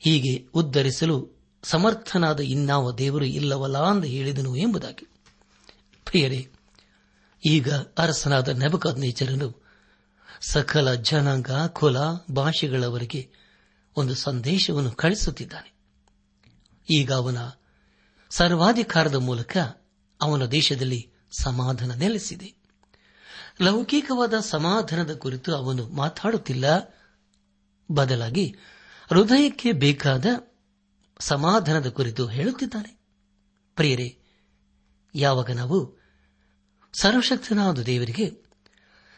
ಹೀಗೆ 0.00 0.48
ಉದ್ಧರಿಸಲು 0.54 1.30
ಸಮರ್ಥನಾದ 1.62 2.40
ಇನ್ನಾವ 2.40 2.92
ದೇವರು 2.92 3.24
ಇಲ್ಲವಲ್ಲ 3.24 3.90
ಎಂದು 3.90 4.06
ಹೇಳಿದನು 4.06 4.56
ಎಂಬುದಾಗಿ. 4.56 5.06
ಪ್ರಿಯರೇ, 6.04 6.48
ಈಗ 7.46 7.72
ಅರಸನಾದ 7.72 8.48
ನೆಬಕದ್ನೇಚರನು 8.48 9.62
ಸಕಲ 10.40 10.94
ಜನಾಂಗ 10.94 11.50
ಕುಲ 11.66 11.96
ಭಾಷೆಗಳವರೆಗೆ 12.32 13.41
ಒಂದು 13.96 14.14
ಸಂದೇಶವನ್ನು 14.14 14.90
ಕಳಿಸುತ್ತಿದ್ದಾನೆ. 14.90 15.72
ಈಗ 16.90 17.12
ಅವನ 17.12 17.36
ಸರ್ವಾಧಿಕಾರದ 18.30 19.14
ಮೂಲಕ 19.14 19.56
ಅವನ 20.20 20.44
ದೇಶದಲ್ಲಿ 20.44 21.10
ಸಮಾಧಾನ 21.40 21.92
ನೆಲೆಸಿದೆ. 21.92 22.54
ಲೌಕಿಕವಾದ 23.60 24.34
ಸಮಾಧಾನದ 24.40 25.14
ಕುರಿತು 25.14 25.56
ಅವನು 25.56 25.88
ಮಾತಾಡುತ್ತಿಲ್ಲ. 25.88 26.64
ಬದಲಾಗಿ 27.92 28.56
ಹೃದಯಕ್ಕೆ 29.10 29.72
ಬೇಕಾದ 29.72 30.26
ಸಮಾಧಾನದ 31.20 31.88
ಕುರಿತು 31.88 32.26
ಹೇಳುತ್ತಿದ್ದಾನೆ. 32.26 32.98
ಪ್ರಿಯರೇ, 33.74 34.18
ಯಾವಾಗ 35.14 35.50
ನಾವು 35.50 36.02
ಸರ್ವಶಕ್ತನಾದ 36.92 37.78
ದೇವರಿಗೆ 37.78 38.44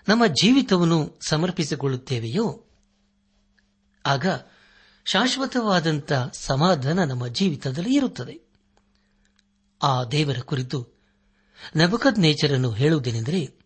ನಮ್ಮ 0.09 0.27
ಜೀವಿತವನ್ನು 0.27 1.19
ಸಮರ್ಪಿಸಿಕೊಳ್ಳುತ್ತೇವೆಯೋ, 1.29 2.65
ಆಗ 4.07 4.27
ಶಾಶ್ವತವಾದಂಥ 5.05 6.13
ಸಮಾಧಾನ 6.33 7.05
ನಮ್ಮ 7.05 7.29
ಜೀವಿತದಲ್ಲಿ 7.29 7.95
ಇರುತ್ತದೆ. 7.95 8.41
ಆ 9.83 10.05
ದೇವರ 10.05 10.39
ಕುರಿತು 10.39 10.89
ನಬಕದ್ 11.77 12.19
ನೇಚರನ್ನು 12.19 12.71
ಹೇಳುವುದೇನೆಂದರೆ, 12.71 13.59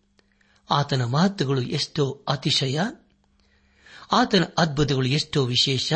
ಆತನ 0.71 1.05
ಮಹತ್ವಗಳು 1.05 1.61
ಎಷ್ಟೋ 1.61 2.25
ಅತಿಶಯ, 2.27 2.79
ಆತನ 4.11 4.43
ಅದ್ಭುತಗಳು 4.57 5.07
ಎಷ್ಟೋ 5.07 5.45
ವಿಶೇಷ, 5.45 5.93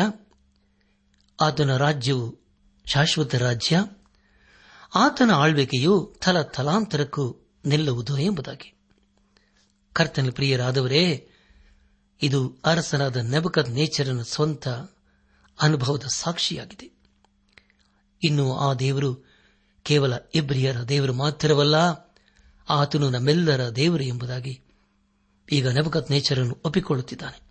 ಆತನ 1.40 1.76
ರಾಜ್ಯವು 1.76 2.38
ಶಾಶ್ವತ 2.86 3.34
ರಾಜ್ಯ, 3.34 3.84
ಆತನ 4.94 5.30
ಆಳ್ವಿಕೆಯು 5.30 6.16
ತಲ 6.24 6.42
ತಲಾಂತರಕ್ಕೂ 6.42 7.36
ನಿಲ್ಲುವುದು 7.64 8.18
ಎಂಬುದಾಗಿ. 8.18 8.74
ಕರ್ತನ 9.92 10.30
ಪ್ರಿಯರಾದವರೇ, 10.30 11.30
ಇದು 12.22 12.58
ಅರಸನಾದ 12.64 13.16
ನೆಬಕದ್ 13.16 13.70
ನೇಚರನ 13.70 14.22
ಸ್ವಂತ 14.22 14.68
ಅನುಭವದ 15.60 16.04
ಸಾಕ್ಷಿಯಾಗಿದೆ. 16.14 16.90
ಇನ್ನು 18.22 18.56
ಆ 18.56 18.74
ದೇವರು 18.74 19.34
ಕೇವಲ 19.82 20.12
ಇಬ್ರಿಯರ 20.34 20.82
ದೇವರು 20.82 21.12
ಮಾತ್ರವಲ್ಲ, 21.12 21.74
ಆತನು 22.68 23.10
ನಮ್ಮೆಲ್ಲರ 23.10 23.68
ದೇವರು 23.68 24.02
ಎಂಬುದಾಗಿ 24.02 24.60
ಈಗ 25.52 25.68
ನೆಬಕತ್ 25.68 26.10
ನೇಚರನ್ನು 26.10 26.58
ಒಪ್ಪಿಕೊಳ್ಳುತ್ತಿದ್ದಾನೆ. 26.64 27.42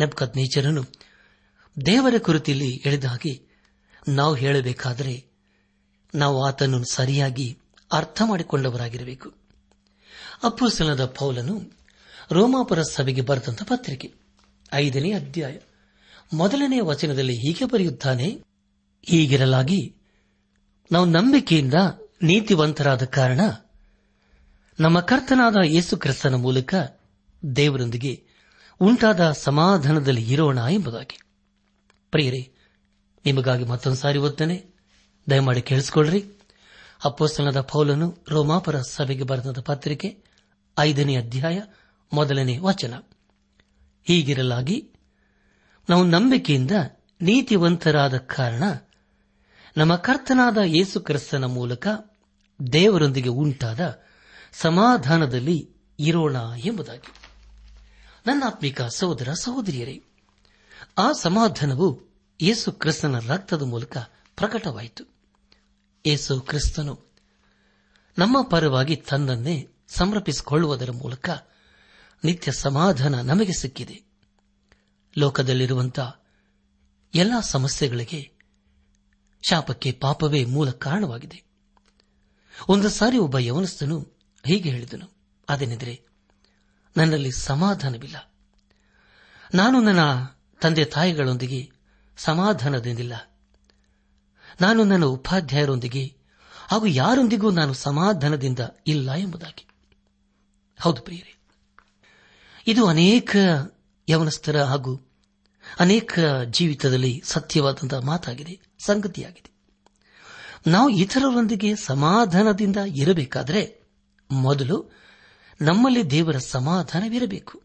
ನೆಬಕತ್ 0.00 0.36
ನೇಚರನ್ನು 0.36 0.84
ದೇವರ 1.86 2.14
ಕುರಿತಿಲ್ಲಿ 2.18 2.82
ಎಳೆದ 2.84 3.04
ನಾವು 4.08 4.34
ಹೇಳಬೇಕಾದರೆ 4.34 5.26
ನಾವು 6.14 6.46
ಆತನನ್ನು 6.46 6.92
ಸರಿಯಾಗಿ 6.92 7.58
ಅರ್ಥ 7.92 8.22
ಮಾಡಿಕೊಂಡವರಾಗಿರಬೇಕು. 8.24 9.34
ಅಪ್ಪುಸಲದ 10.42 11.04
ಪೌಲನು 11.04 11.62
ರೋಮಾಪುರ 12.32 12.82
ಸಭೆಗೆ 12.82 13.20
ಬರೆದಂತ 13.20 13.62
ಪತ್ರಿಕೆ, 13.62 14.14
ಐದನೇ 14.72 15.12
ಅಧ್ಯಾಯ 15.12 15.58
ಮೊದಲನೇ 16.32 16.80
ವಚನದಲ್ಲಿ 16.80 17.34
ಹೀಗೆ 17.34 17.64
ಬರೆಯುತ್ತಾನೆ, 17.64 18.44
ಹೀಗಿರಲಾಗಿ, 19.02 19.94
ನಾವು 20.92 21.04
ನಂಬಿಕೆಯಿಂದ 21.04 21.74
ನೀತಿವಂತರಾದ 22.22 23.04
ಕಾರಣ, 23.04 23.40
ನಮ್ಮ 24.80 25.00
ಕರ್ತನಾದ 25.00 25.56
ಯೇಸು 25.64 25.96
ಕ್ರಿಸ್ತನ 25.96 26.34
ಮೂಲಕ 26.34 26.74
ದೇವರೊಂದಿಗೆ 27.56 28.24
ಉಂಟಾದ 28.80 29.32
ಸಮಾಧಾನದಲ್ಲಿ 29.32 30.32
ಇರೋಣ 30.32 30.58
ಎಂಬುದಾಗಿ. 30.70 31.18
ಪ್ರಿಯರೇ, 32.10 32.52
ನಿಮಗಾಗಿ 33.24 33.64
ಮತ್ತೊಂದು 33.64 33.96
ಸಾರಿ 33.96 34.18
ಓದ್ತಾನೆ. 34.18 34.66
ದಯಮಾಡಿ 35.30 35.62
ಕೇಳಿಸಿಕೊಳ್ಳ್ರಿ. 35.62 36.24
ಅಪ್ಪೋಸ್ತನದ 37.04 37.60
ಪೌಲನು 37.60 38.18
ರೋಮಾಪುರ 38.28 38.80
ಸಭೆಗೆ 38.80 39.22
ಬರೆದ 39.22 39.60
ಪತ್ರಿಕೆ 39.60 40.18
ಐದನೇ 40.78 41.16
ಅಧ್ಯಾಯ 41.16 41.62
ಮೊದಲನೇ 42.12 42.58
ವಚನ. 42.58 42.94
ಹೀಗಿರಲಾಗಿ 44.04 44.88
ನಾವು 45.88 46.04
ನಂಬಿಕೆಯಿಂದ 46.04 46.70
ನೀತಿವಂತರಾದ 47.20 48.16
ಕಾರಣ 48.16 48.62
ನಮ್ಮ 49.76 49.96
ಕರ್ತನಾದ 49.96 50.58
ಯೇಸು 50.64 51.00
ಕ್ರಿಸ್ತನ 51.00 51.44
ಮೂಲಕ 51.44 51.86
ದೇವರೊಂದಿಗೆ 52.72 53.28
ಉಂಟಾದ 53.28 54.02
ಸಮಾಧಾನದಲ್ಲಿ 54.52 55.70
ಇರೋಣ 55.98 56.36
ಎಂಬುದಾಗಿ. 56.64 57.12
ನನ್ನ 58.26 58.42
ಆತ್ಮಿಕ 58.46 58.82
ಸಹೋದರ 58.82 59.32
ಸಹೋದರಿಯರೇ, 59.32 60.02
ಆ 60.98 61.12
ಸಮಾಧಾನವು 61.12 62.00
ಯೇಸು 62.40 62.72
ಕ್ರಿಸ್ತನ 62.72 63.18
ರಕ್ತದ 63.18 63.62
ಮೂಲಕ 63.62 63.96
ಪ್ರಕಟವಾಯಿತು. 64.36 65.04
ಯೇಸು 66.06 66.40
ಕ್ರಿಸ್ತನು 66.40 67.06
ನಮ್ಮ 68.18 68.42
ಪರವಾಗಿ 68.42 68.96
ತನ್ನನ್ನೇ 68.96 69.68
ಸಮರ್ಪಿಸಿಕೊಳ್ಳುವುದರ 69.88 70.90
ಮೂಲಕ 70.90 71.30
ನಿತ್ಯ 72.24 72.52
ಸಮಾಧಾನ 72.52 73.20
ನಮಗೆ 73.20 73.52
ಸಿಕ್ಕಿದೆ. 73.52 74.05
ಲೋಕದಲ್ಲಿರುವಂತಹ 75.18 76.22
ಎಲ್ಲಾ 77.14 77.40
ಸಮಸ್ಯೆಗಳಿಗೆ 77.40 78.32
ಶಾಪಕ್ಕೆ 79.48 79.92
ಪಾಪವೇ 79.92 80.44
ಮೂಲ 80.44 80.70
ಕಾರಣವಾಗಿದೆ. 80.70 81.44
ಒಂದು 82.68 82.88
ಸಾರಿ 82.88 83.18
ಒಬ್ಬ 83.18 83.38
ಯವನಸ್ಥನು 83.38 84.00
ಹೀಗೆ 84.46 84.70
ಹೇಳಿದನು. 84.70 85.16
ಅದೇನೆಂದರೆ, 85.48 86.02
ನನ್ನಲ್ಲಿ 86.96 87.32
ಸಮಾಧಾನವಿಲ್ಲ. 87.32 88.32
ನಾನು 89.54 89.80
ನನ್ನ 89.80 90.00
ತಂದೆ 90.60 90.84
ತಾಯಿಗಳೊಂದಿಗೆ 90.84 91.70
ಸಮಾಧಾನದಿಂದಿಲ್ಲ. 92.16 93.38
ನಾನು 94.60 94.84
ನನ್ನ 94.84 95.04
ಉಪಾಧ್ಯಾಯರೊಂದಿಗೆ 95.04 96.16
ಹಾಗೂ 96.50 96.86
ಯಾರೊಂದಿಗೂ 96.86 97.50
ನಾನು 97.50 97.74
ಸಮಾಧಾನದಿಂದ 97.74 98.58
ಇಲ್ಲ 98.86 99.12
ಎಂಬುದಾಗಿ. 99.12 99.66
ಹೌದು 100.80 101.02
ಪ್ರಿಯರೇ, 101.02 101.36
ಇದು 102.66 102.86
ಅನೇಕ 102.86 103.36
ಯವನಸ್ಥರ 104.08 104.62
ಹಾಗೂ 104.62 105.00
ಅನೇಕ 105.80 106.18
ಜೀವಿತದಲ್ಲಿ 106.44 107.22
ಸತ್ಯವಾದಂತಹ 107.24 107.98
ಮಾತಾಗಿದೆ, 107.98 108.60
ಸಂಗತಿಯಾಗಿದೆ. 108.78 109.50
ನಾವು 110.70 110.88
ಇತರರೊಂದಿಗೆ 110.88 111.76
ಸಮಾಧಾನದಿಂದ 111.76 112.76
ಇರಬೇಕಾದರೆ 112.76 113.82
ಮೊದಲು 114.30 114.90
ನಮ್ಮಲ್ಲಿ 115.60 116.10
ದೇವರ 116.10 116.38
ಸಮಾಧಾನವಿರಬೇಕು. 116.38 117.62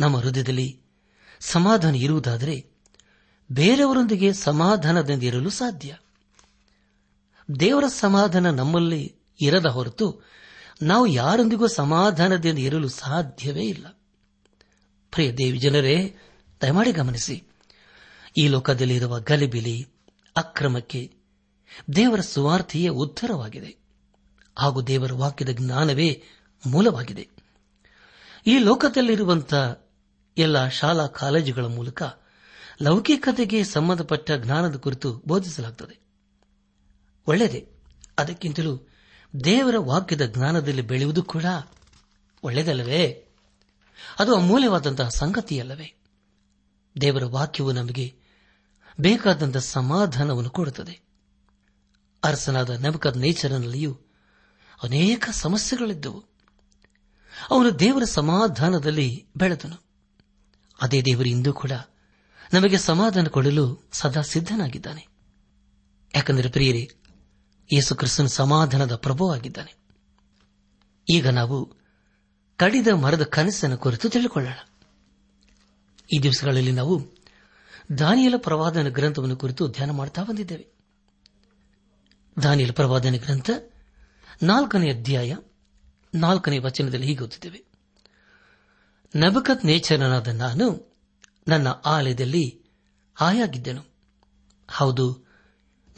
ನಮ್ಮ 0.00 0.16
ಹೃದಯದಲ್ಲಿ 0.16 0.80
ಸಮಾಧಾನ 1.40 1.94
ಇರುವುದಾದರೆ 1.94 2.70
ಬೇರೆಯವರೊಂದಿಗೆ 3.52 4.32
ಸಮಾಧಾನದಿಂದ 4.32 5.22
ಇರಲು 5.22 5.50
ಸಾಧ್ಯ. 5.50 5.96
ದೇವರ 7.60 7.84
ಸಮಾಧಾನ 7.86 8.50
ನಮ್ಮಲ್ಲಿ 8.50 9.14
ಇರದ 9.40 9.66
ಹೊರತು 9.66 10.22
ನಾವು 10.82 11.06
ಯಾರೊಂದಿಗೂ 11.06 11.66
ಸಮಾಧಾನದಿಂದ 11.66 12.58
ಇರಲು 12.58 12.88
ಸಾಧ್ಯವೇ 12.88 13.62
ಇಲ್ಲ. 13.62 13.95
ಪ್ರಿಯ 15.16 15.32
ದೇವಿ 15.32 15.58
ಜನರೇ, 15.58 16.16
ದಯಮಾಡಿ 16.62 16.92
ಗಮನಿಸಿ. 16.92 17.44
ಈ 18.38 18.48
ಲೋಕದಲ್ಲಿರುವ 18.48 19.20
ಗಲಿಬಿಲಿ 19.20 19.86
ಅಕ್ರಮಕ್ಕೆ 20.36 21.14
ದೇವರ 21.96 22.20
ಸುವಾರ್ಥೆಯೇ 22.20 22.88
ಉತ್ತರವಾಗಿದೆ. 22.88 23.76
ಹಾಗೂ 24.58 24.82
ದೇವರ 24.82 25.12
ವಾಕ್ಯದ 25.12 25.48
ಜ್ಞಾನವೇ 25.48 26.22
ಮೂಲವಾಗಿದೆ. 26.66 27.28
ಈ 28.46 28.58
ಲೋಕದಲ್ಲಿರುವಂತಹ 28.58 29.86
ಎಲ್ಲ 30.38 30.68
ಶಾಲಾ 30.68 31.06
ಕಾಲೇಜುಗಳ 31.06 31.64
ಮೂಲಕ 31.64 32.02
ಲೌಕಿಕತೆಗೆ 32.82 33.64
ಸಂಬಂಧಪಟ್ಟ 33.64 34.30
ಜ್ಞಾನದ 34.32 34.76
ಕುರಿತು 34.76 35.22
ಬೋಧಿಸಲಾಗುತ್ತದೆ 35.28 35.98
ಒಳ್ಳೆಯದೇ. 37.26 37.68
ಅದಕ್ಕಿಂತಲೂ 38.18 38.88
ದೇವರ 39.44 39.74
ವಾಕ್ಯದ 39.78 40.26
ಜ್ಞಾನದಲ್ಲಿ 40.26 40.82
ಬೆಳೆಯುವುದು 40.82 41.22
ಕೂಡ 41.22 41.44
ಒಳ್ಳೆಯದಲ್ಲವೇ? 42.42 43.25
ಅದು 44.18 44.36
ಅಮೂಲ್ಯವಾದಂತಹ 44.36 45.08
ಸಂಗತಿಯಲ್ಲವೇ? 45.08 46.02
ದೇವರ 47.00 47.24
ವಾಕ್ಯವು 47.24 47.72
ನಮಗೆ 47.72 48.18
ಬೇಕಾದಂತಹ 49.00 49.60
ಸಮಾಧಾನವನ್ನು 49.60 50.50
ಕೊಡುತ್ತದೆ. 50.50 51.00
ಅರಸನಾದ 52.24 52.70
ನಮಕದ 52.70 53.16
ನೇಚರನಲ್ಲಿಯೂ 53.16 54.00
ಅನೇಕ 54.82 55.28
ಸಮಸ್ಯೆಗಳಿದ್ದವು. 55.32 56.24
ಅವನು 57.50 57.78
ದೇವರ 57.78 58.04
ಸಮಾಧಾನದಲ್ಲಿ 58.04 59.26
ಬೆಳೆದನು. 59.36 59.86
ಅದೇ 60.82 61.02
ದೇವರು 61.02 61.28
ಇಂದು 61.28 61.52
ಕೂಡ 61.52 61.72
ನಮಗೆ 62.52 62.78
ಸಮಾಧಾನ 62.78 63.26
ಕೊಡಲು 63.26 63.88
ಸದಾ 63.92 64.20
ಸಿದ್ಧನಾಗಿದ್ದಾನೆ. 64.20 65.08
ಯಾಕಂದರೆ 66.14 66.50
ಪ್ರಿಯರೇ, 66.50 66.88
ಯೇಸು 67.72 68.06
ಸಮಾಧಾನದ 68.26 68.96
ಪ್ರಭುವಾಗಿದ್ದಾನೆ. 68.96 69.76
ಈಗ 71.14 71.28
ನಾವು 71.28 71.85
ಕಡಿದ 72.56 72.88
ಮರದ 72.88 73.22
ಕನಸನ್ನು 73.22 73.78
ಕುರಿತು 73.78 74.08
ತಿಳಿದುಕೊಳ್ಳೋಣ. 74.08 74.54
ಈ 76.12 76.18
ದಿವಸಗಳಲ್ಲಿ 76.18 76.72
ನಾವು 76.72 77.06
ದಾನಿಯಲ 77.98 78.34
ಪ್ರವಾದನ 78.36 78.88
ಗ್ರಂಥವನ್ನು 78.88 79.36
ಕುರಿತು 79.36 79.68
ಧ್ಯಾನ 79.68 79.90
ಮಾಡ್ತಾ 79.90 80.22
ಬಂದಿದ್ದೇವೆ. 80.22 80.66
ದಾನಿಯಲ 82.42 82.70
ಪ್ರವಾದನ 82.70 83.14
ಗ್ರಂಥ 83.14 83.50
ನಾಲ್ಕನೇ 84.42 84.90
ಅಧ್ಯಾಯ, 84.90 85.36
ನಾಲ್ಕನೇ 86.14 86.58
ವಚನದಲ್ಲಿ 86.58 87.06
ಹೀಗೆ 87.06 87.20
ಓದುತ್ತೇವೆ. 87.20 87.64
ನಬಕತ್ 89.16 89.64
ನೇಚರನಾದ 89.64 90.28
ನಾನು 90.28 90.96
ನನ್ನ 91.48 91.68
ಆಲಯದಲ್ಲಿ 91.68 92.64
ಹಾಯಾಗಿದ್ದೆನು. 93.14 93.82
ಹೌದು, 94.70 95.26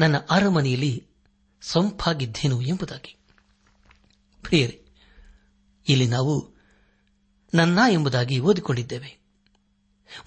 ನನ್ನ 0.01 0.17
ಅರಮನೆಯಲ್ಲಿ 0.31 1.07
ಸೊಂಪಾಗಿದ್ದೇನು 1.61 2.63
ಎಂಬುದಾಗಿ. 2.63 3.17
ಪ್ರಿಯರೇ 4.43 4.85
ಇಲ್ಲಿ 5.89 6.07
ನಾವು 6.07 6.55
ನನ್ನ 7.55 7.79
ಎಂಬುದಾಗಿ 7.91 8.39
ಓದಿಕೊಂಡಿದ್ದೇವೆ. 8.39 9.19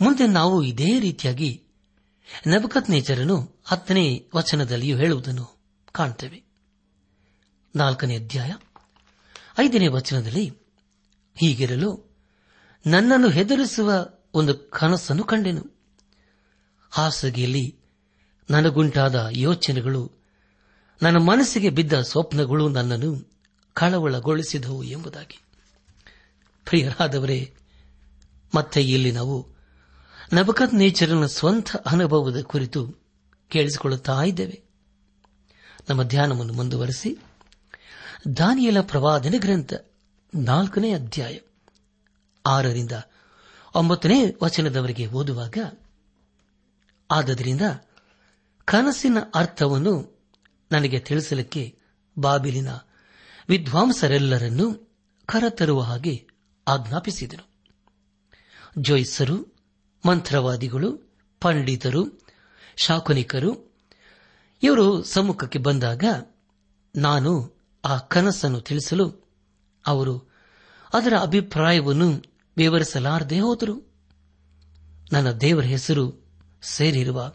ಮುಂದೆ 0.01 0.27
ನಾವು 0.27 0.63
ಇದೇ 0.63 0.99
ರೀತಿಯಾಗಿ 0.99 1.63
ನಬಕತ್ 2.47 2.89
ನೇಚರನು 2.89 3.61
ಹತ್ತನೇ 3.63 4.29
ವಚನದಲ್ಲಿಯೂ 4.35 4.97
ಹೇಳುವುದನ್ನು 4.97 5.59
ಕಾಣುತ್ತೇವೆ 5.91 6.43
ನಾಲ್ಕನೇ 7.75 8.17
ಅಧ್ಯಾಯ, 8.17 8.53
ಐದನೇ 9.59 9.87
ವಚನದಲ್ಲಿ, 9.87 10.49
ಹೀಗಿರಲು, 11.35 12.17
ನನ್ನನ್ನು 12.87 13.29
ಹೆದರಿಸುವ 13.29 14.09
ಒಂದು 14.33 14.69
ಕನಸನ್ನು 14.69 15.23
ಕಂಡೆನು. 15.23 15.79
ಹಾಸಿಗೆಯಲ್ಲಿ 16.89 17.79
ನನಗುಂಟಾದ 18.49 19.27
ಯೋಚನೆಗಳು, 19.31 20.11
ನನ್ನ 21.01 21.17
ಮನಸ್ಸಿಗೆ 21.17 21.69
ಬಿದ್ದ 21.69 22.01
ಸ್ವಪ್ನಗಳು 22.01 22.69
ನನ್ನನ್ನು 22.69 23.31
ಕಳವಳಗೊಳಿಸಿದವು 23.73 24.83
ಎಂಬುದಾಗಿ. 24.83 25.39
ಪ್ರಿಯರಾದವರೇ, 26.65 27.53
ಮತ್ತೆ 28.55 28.81
ಇಲ್ಲಿ 28.81 29.11
ನಾವು 29.11 29.47
ನಬಕತ್ 30.33 30.73
ನೇಚರನ 30.73 31.25
ಸ್ವಂತ 31.25 31.75
ಅನುಭವದ 31.75 32.41
ಕುರಿತು 32.41 32.95
ಕೇಳಿಸಿಕೊಳ್ಳುತ್ತಾ 33.49 34.23
ಇದ್ದೇವೆ. 34.23 34.63
ನಮ್ಮ 35.89 36.03
ಧ್ಯಾನವನ್ನು 36.03 36.53
ಮುಂದುವರೆಸಿ, 36.53 37.17
ದಾನಿಯಲ 38.37 38.81
ಪ್ರವಾದನೆ 38.81 39.37
ಗ್ರಂಥ 39.37 39.73
ನಾಲ್ಕನೇ 40.35 40.93
ಅಧ್ಯಾಯ, 40.93 41.37
ಆರರಿಂದ 42.45 42.91
ಒಂಬತ್ತನೇ 43.75 44.35
ವಚನದವರೆಗೆ 44.43 45.07
ಓದುವಾಗ, 45.07 45.57
ಆದ್ದರಿಂದ 47.11 47.61
ಕನಸಿನ 48.65 49.17
ಅರ್ಥವನ್ನು 49.35 50.21
ನನಗೆ 50.71 50.99
ತಿಳಿಸಲಿಕ್ಕೆ 50.99 51.79
ಬಾಬಿಲಿನ 52.19 52.69
ವಿದ್ವಾಂಸರೆಲ್ಲರನ್ನೂ 53.49 54.73
ಕರತರುವ 55.25 55.81
ಹಾಗೆ 55.81 56.30
ಆಜ್ಞಾಪಿಸಿದನು. 56.67 57.51
ಜೋಯಿಸರು, 58.77 59.55
ಮಂತ್ರವಾದಿಗಳು, 60.05 61.15
ಪಂಡಿತರು, 61.41 62.27
ಶಾಕುನಿಕರು, 62.77 63.77
ಇವರು 64.63 65.03
ಸಮ್ಮುಖಕ್ಕೆ 65.03 65.59
ಬಂದಾಗ 65.59 66.03
ನಾನು 66.95 67.61
ಆ 67.85 67.97
ಕನಸನ್ನು 67.97 68.61
ತಿಳಿಸಲು 68.61 69.27
ಅವರು 69.87 70.31
ಅದರ 70.93 71.13
ಅಭಿಪ್ರಾಯವನ್ನು 71.21 72.23
ವಿವರಿಸಲಾರದೆ 72.57 73.39
ಹೋದರು. 73.39 73.93
ನನ್ನ 75.11 75.31
ದೇವರ 75.31 75.63
ಹೆಸರು 75.63 76.27
ಸೇರಿರುವ 76.61 77.33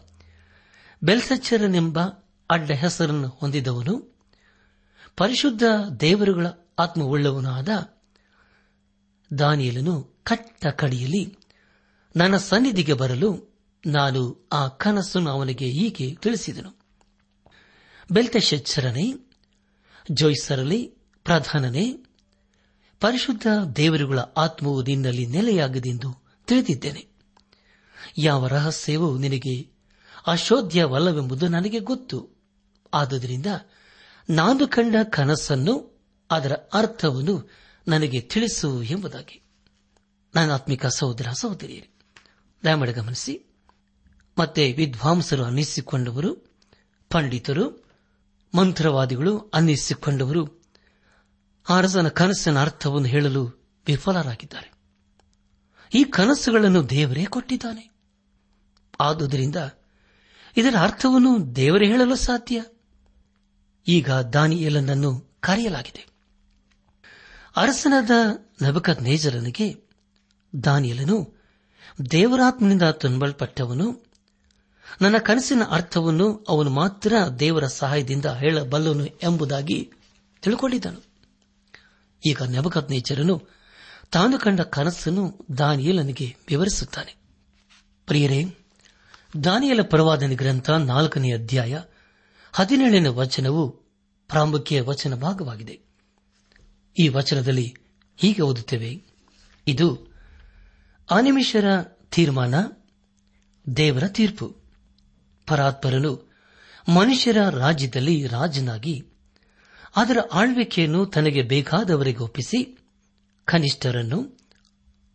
ಬೆಲ್ಸಚ್ಚರನೆಂಬ 1.03 1.99
ಅಡ್ಡ 2.49 2.71
ಹೆಸರನ್ನು 2.71 3.27
ಹೊಂದಿದವನು 3.27 4.17
ಪರಿಶುದ್ಧ 5.17 5.63
ದೇವರುಗಳ 5.99 6.47
ಆತ್ಮವುಳ್ಳವನಾದ 6.79 7.96
ದಾನಿಯಲನು 9.39 10.03
ಕಟ್ಟ 10.23 10.67
ಕಡಿಯಲ್ಲಿ, 10.67 11.37
ನನ್ನ 12.15 12.37
ಸನ್ನಿಧಿಗೆ 12.37 12.93
ಬರಲು 12.93 13.57
ನಾನು 13.85 14.49
ಆ 14.51 14.67
ಕನಸನ್ನು 14.67 15.29
ಅವನಿಗೆ 15.29 15.65
ಹೀಗೆ 15.65 16.15
ತಿಳಿಸಿದನು. 16.15 16.77
ಬೆಲ್ತಶಚ್ಚರನೇ, 18.11 19.13
ಜೋಯ್ಸರಲಿ, 20.11 20.83
ಪ್ರಧಾನನೇ, 21.23 21.97
ಪರಿಶುದ್ಧ 22.99 23.47
ದೇವರುಗಳ 23.75 24.19
ಆತ್ಮವು 24.19 24.83
ನಿನ್ನಲ್ಲಿ 24.83 25.25
ನೆಲೆಯಾಗದೆಂದು 25.25 26.23
ತಿಳಿದಿದ್ದೇನೆ. 26.47 27.07
ಯಾವ 28.17 28.47
ರಹಸ್ಯವೂ 28.47 29.17
ನಿನಗೆ 29.17 29.69
ಅಶೋಧ್ಯವಲ್ಲವೆಂಬುದು 30.27 31.47
ನನಗೆ 31.47 31.79
ಗೊತ್ತು. 31.79 32.29
ಆದುದರಿಂದ, 32.93 33.45
ನಾನು 34.29 34.67
ಕಂಡ 34.67 34.95
ಕನಸನ್ನು 35.09 36.01
ಅದರ 36.31 36.53
ಅರ್ಥವನ್ನು 36.73 37.66
ನನಗೆ 37.87 38.21
ತಿಳಿಸು 38.21 38.83
ಎಂಬುದಾಗಿ. 38.83 39.43
ನನ್ನ 40.35 40.51
ಆತ್ಮಿಕ 40.51 40.85
ಸಹೋದರ 40.85 41.27
ಸಹೋದರಿಯರು, 41.31 41.93
ದಯಮಾಡಿ 42.63 42.91
ಗಮನಿಸಿ. 42.91 43.55
ಮತ್ತೆ 44.39 44.73
ವಿದ್ವಾಂಸರು 44.73 45.43
ಅನ್ನಿಸಿಕೊಂಡವರು, 45.43 46.35
ಪಂಡಿತರು, 47.09 47.87
ಮಂತ್ರವಾದಿಗಳು 48.55 49.39
ಅನ್ನಿಸಿಕೊಂಡವರು 49.39 50.45
ಅರಸನ 51.69 52.07
ಕನಸಿನ 52.07 52.61
ಅರ್ಥವನ್ನು 52.61 53.07
ಹೇಳಲು 53.07 53.71
ವಿಫಲರಾಗಿದ್ದಾರೆ. 53.87 54.73
ಈ 55.93 56.03
ಕನಸುಗಳನ್ನು 56.03 56.89
ದೇವರೇ 56.89 57.25
ಕೊಟ್ಟಿದ್ದಾನೆ. 57.25 57.91
ಆದುದರಿಂದ 58.99 59.55
ಇದರ 60.57 60.75
ಅರ್ಥವನ್ನು 60.79 61.55
ದೇವರೇ 61.55 61.87
ಹೇಳಲು 61.87 62.15
ಸಾಧ್ಯ. 62.15 62.63
ಈಗ 63.87 64.11
ದಾನಿಯಲನನ್ನು 64.11 65.37
ಕರೆಯಲಾಗಿದೆ. 65.39 66.16
ಅರಸನಾದ 67.57 68.11
ನಬಕತ್ 68.61 69.01
ನೇಜರನಿಗೆ 69.01 69.83
ದಾನಿಯಲನು, 70.63 71.43
ದೇವರಾತ್ಮನಿಂದ 72.11 72.81
ತುಂಬಲ್ಪಟ್ಟವನು, 72.81 74.05
ನನ್ನ 75.01 75.17
ಕನಸಿನ 75.17 75.61
ಅರ್ಥವನ್ನು 75.69 76.45
ಅವನು 76.49 76.69
ಮಾತ್ರ 76.69 77.13
ದೇವರ 77.39 77.67
ಸಹಾಯದಿಂದ 77.67 78.25
ಹೇಳಬಲ್ಲನು 78.25 79.05
ಎಂಬುದಾಗಿ 79.05 79.91
ತಿಳ್ಕೊಂಡಿದ್ದನು. 80.41 81.03
ಈಗ 82.25 82.41
ನಬಕತ್ 82.41 82.91
ನೇಜರನು 82.91 83.41
ತಾನು 84.11 84.39
ಕಂಡ 84.39 84.61
ಕನಸನ್ನು 84.61 85.45
ದಾನಿಯಲನಿಗೆ 85.57 86.35
ವಿವರಿಸುತ್ತಾನೆ. 86.49 87.15
ಪ್ರಿಯರೇ, 88.05 88.57
ದಾನಿಯಲ 89.43 89.81
ಪರವಾದನ 89.81 90.31
ಗ್ರಂಥ 90.35 90.69
ನಾಲ್ಕನೇ 90.69 91.33
ಅಧ್ಯಾಯ 91.33 91.81
ಹದಿನೇಳನೇ 92.51 93.09
ವಚನವು 93.09 93.69
ಪ್ರಾಮುಖ್ಯ 94.27 94.81
ವಚನ 94.81 95.15
ಭಾಗವಾಗಿದೆ. 95.15 95.86
ಈ 96.99 97.07
ವಚನದಲ್ಲಿ 97.07 97.75
ಹೀಗೆ 98.17 98.41
ಓದುತ್ತೇವೆ. 98.41 99.01
ಇದು 99.67 100.07
ಅನಿಮಿಷರ 101.11 101.83
ತೀರ್ಮಾನ, 102.11 102.55
ದೇವರ 103.77 104.07
ತೀರ್ಪು. 104.07 104.55
ಪರಾತ್ಪರನು 105.47 106.27
ಮನುಷ್ಯರ 106.95 107.49
ರಾಜ್ಯದಲ್ಲಿ 107.49 108.27
ರಾಜನಾಗಿ 108.27 109.03
ಅದರ 109.95 110.17
ಆಳ್ವಿಕೆಯನ್ನು 110.33 111.05
ತನಗೆ 111.05 111.41
ಬೇಕಾದವರಿಗೆ 111.41 112.17
ಒಪ್ಪಿಸಿ 112.17 112.79
ಕನಿಷ್ಠರನ್ನು 113.45 114.39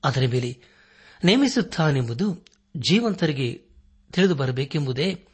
ಅದರ 0.04 0.24
ಮೇಲೆ 0.30 0.58
ನೇಮಿಸುತ್ತಾನೆಂಬುದು 1.24 2.44
ಜೀವಂತರಿಗೆ 2.76 3.66
ತಿಳಿದು 4.12 4.34
ಬರಬೇಕೆಂಬುದೇ 4.34 5.26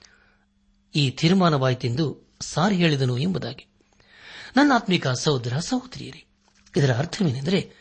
ಈ 0.94 1.10
ತೀರ್ಮಾನವಾಯಿತೆಂದು 1.10 2.36
ಸಾರಿ 2.40 2.76
ಹೇಳಿದನು 2.76 3.18
ಎಂಬುದಾಗಿ. 3.18 3.66
ನನ್ನ 4.56 4.72
ಆತ್ಮಿಕ 4.74 5.08
ಸಹೋದರ 5.08 5.56
ಸಹೋದರಿಯರೇ 5.58 6.27
ಇದರ 6.76 6.94
ಅರ್ಥವೇನೆಂದರೆ 6.94 7.72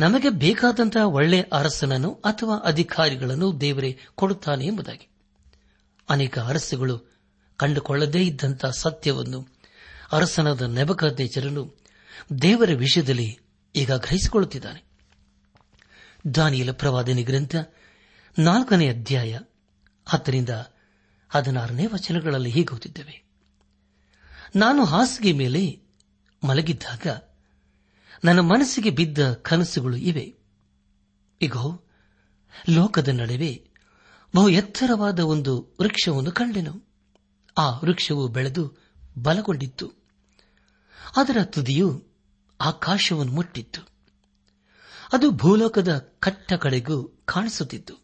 ನಮಗೆ 0.00 0.28
ಬೇಕಾದಂತಹ 0.28 1.00
ಒಳ್ಳೆ 1.00 1.42
ಅರಸನನ್ನು 1.42 2.12
ಅಥವಾ 2.24 2.56
ಅಧಿಕಾರಿಗಳನ್ನು 2.56 3.60
ದೇವರೇ 3.60 3.98
ಕೊಡುತ್ತಾನೆ 4.14 4.66
ಎಂಬುದಾಗಿ. 4.66 5.08
ಅನೇಕ 6.08 6.38
ಅರಸುಗಳು 6.38 7.20
ಕಂಡುಕೊಳ್ಳದೇ 7.56 8.24
ಇದ್ದಂತಹ 8.24 8.70
ಸತ್ಯವನ್ನು, 8.70 9.48
ಅರಸನಾದ 10.12 10.62
ನೆಬಕನೇಚರನು 10.62 11.76
ದೇವರ 12.42 12.70
ವಿಷಯದಲ್ಲಿ 12.74 13.38
ಈಗ 13.76 13.92
ಗ್ರಹಿಸಿಕೊಳ್ಳುತ್ತಿದ್ದಾನೆ. 13.92 14.84
ದಾನಿಯಲ 16.34 16.72
ಪ್ರವಾದನೆ 16.72 17.22
ಗ್ರಂಥ 17.22 17.56
ನಾಲ್ಕನೇ 18.38 18.88
ಅಧ್ಯಾಯ 18.88 19.38
ಹತ್ತರಿಂದ 20.08 20.48
ಹದಿನಾರನೇ 21.28 21.86
ವಚನಗಳಲ್ಲಿ 21.86 22.50
ಹೀಗೆ 22.50 23.24
ನಾನು 24.56 24.84
ಹಾಸಿಗೆ 24.84 25.32
ಮೇಲೆ 25.32 25.80
ಮಲಗಿದ್ದಾಗ 26.46 27.06
ನನ್ನ 28.24 28.40
ಮನಸ್ಸಿಗೆ 28.40 28.90
ಬಿದ್ದ 28.90 29.32
ಕನಸುಗಳು 29.32 29.96
ಇವೆ. 29.96 30.34
ಇಗೋ, 31.40 31.82
ಲೋಕದ 32.68 33.08
ನಡುವೆ 33.08 33.70
ಬಹು 34.36 34.48
ಎತ್ತರವಾದ 34.48 35.20
ಒಂದು 35.20 35.68
ವೃಕ್ಷವನ್ನು 35.80 36.32
ಕಂಡೆನು. 36.32 36.88
ಆ 37.58 37.70
ವೃಕ್ಷವು 37.70 38.28
ಬೆಳೆದು 38.28 38.76
ಬಲಗೊಂಡಿತ್ತು. 39.18 39.92
ಅದರ 41.16 41.36
ತುದಿಯು 41.42 42.04
ಆಕಾಶವನ್ನು 42.60 43.32
ಮುಟ್ಟಿತ್ತು. 43.32 43.82
ಅದು 45.12 45.30
ಭೂಲೋಕದ 45.30 46.12
ಕಟ್ಟ 46.20 46.52
ಕಡೆಗೂ 46.52 47.04
ಕಾಣಿಸುತ್ತಿತ್ತು. 47.24 47.94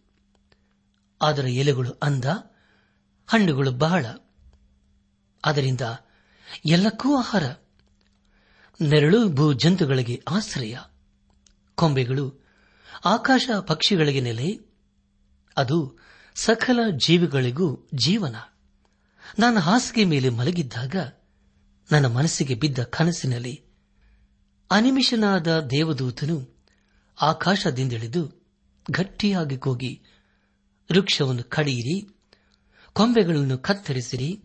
ಅದರ 1.23 1.47
ಎಲೆಗಳು 1.47 1.91
ಅಂದ, 2.03 2.25
ಹಣ್ಣುಗಳು 3.27 3.73
ಬಹಳ. 3.73 4.07
ಅದರಿಂದ 5.45 5.81
ಎಲ್ಲಕ್ಕೂ 6.67 7.17
ಆಹಾರ. 7.17 7.43
ನೆರಳು 8.81 9.29
ಭೂ 9.29 9.53
ಜಂತುಗಳಿಗೆ 9.53 10.23
ಆಶ್ರಯ. 10.31 10.77
ಕೊಂಬೆಗಳು 11.75 12.45
ಆಕಾಶ 13.05 13.51
ಪಕ್ಷಿಗಳಿಗೆ 13.61 14.21
ನೆಲೆ. 14.21 14.59
ಅದು 15.57 15.99
ಸಕಲ 16.35 16.81
ಜೀವಿಗಳಿಗೂ 16.97 17.89
ಜೀವನ. 17.95 18.37
ನಾನು 19.39 19.61
ಹಾಸಿಗೆ 19.61 20.05
ಮೇಲೆ 20.05 20.29
ಮಲಗಿದ್ದಾಗ 20.29 20.95
ನನ್ನ 21.93 22.07
ಮನಸ್ಸಿಗೆ 22.07 22.55
ಬಿದ್ದ 22.55 22.83
ಕನಸಿನಲ್ಲಿ 22.83 23.65
ಅನಿಮಿಷನಾದ 24.71 25.61
ದೇವದೂತನು 25.61 26.59
ಆಕಾಶದಿಂದಿಳಿದು 27.23 28.49
ಗಟ್ಟಿಯಾಗಿ 28.91 29.59
ಕೂಗಿ, 29.59 30.03
ವೃಕ್ಷವನ್ನು 30.93 31.43
ಕಡಿಯಿರಿ, 31.43 32.17
ಕೊಂಬೆಗಳನ್ನು 32.93 33.59
ಕತ್ತರಿಸಿರಿ, 33.59 34.43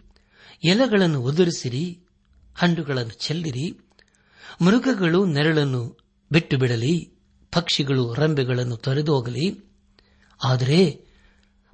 ಎಲೆಗಳನ್ನು 0.63 1.21
ಉದುರಿಸಿರಿ, 1.21 1.99
ಹಣ್ಣುಗಳನ್ನು 2.55 3.11
ಚೆಲ್ಲಿರಿ 3.11 3.82
ಮೃಗಗಳು 4.61 5.25
ನೆರಳನ್ನು 5.25 5.97
ಬಿಟ್ಟು 6.31 6.57
ಬಿಡಲಿ, 6.57 7.13
ಪಕ್ಷಿಗಳು 7.51 8.13
ರಂಬೆಗಳನ್ನು 8.13 8.77
ತೊರೆದು 8.77 9.15
ಹೋಗಲಿ. 9.15 9.59
ಆದರೆ 10.43 11.05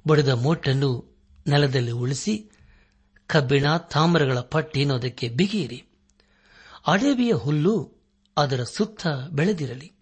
ಬಡದ 0.06 0.28
ಮೋಟನ್ನು 0.28 1.18
ನೆಲದಲ್ಲಿ 1.46 1.90
ಉಳಿಸಿ 1.90 2.50
ಕಬ್ಬಿಣ 3.26 3.76
ತಾಮ್ರಗಳ 3.76 4.40
ಪಟ್ಟಿಯನ್ನು 4.40 4.94
ಅದಕ್ಕೆ 4.94 5.28
ಬಿಗಿಯಿರಿ. 5.28 5.84
ಅಡವಿಯ 6.86 7.32
ಹುಲ್ಲು 7.32 8.02
ಅದರ 8.36 8.62
ಸುತ್ತ 8.62 9.06
ಬೆಳೆದಿರಲಿ. 9.30 9.92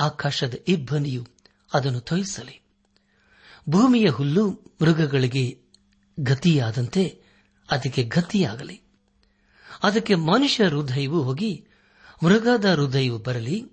ಆಕಾಶದ 0.00 0.54
ಇಬ್ಬನಿಯು 0.68 1.26
ಅದನ್ನು 1.74 2.00
ತೊಯಿಸಲಿ. 2.00 2.60
ಭೂಮಿಯ 3.68 4.08
ಹುಲ್ಲು 4.10 4.50
ಮೃಗಗಳಿಗೆ 4.82 5.62
ಗತಿಯಾದಂತೆ 6.20 7.22
ಅದಕ್ಕೆ 7.70 8.02
ಗತಿಯಾಗಲಿ. 8.02 8.80
ಅದಕ್ಕೆ 9.82 10.14
ಮನುಷ್ಯ 10.14 10.64
ಹೃದಯವೂ 10.64 11.22
ಹೋಗಿ 11.22 11.65
ಮೃಗದ 12.24 12.64
ಹೃದಯವು 12.64 13.18
ಬರಲಿ, 13.18 13.64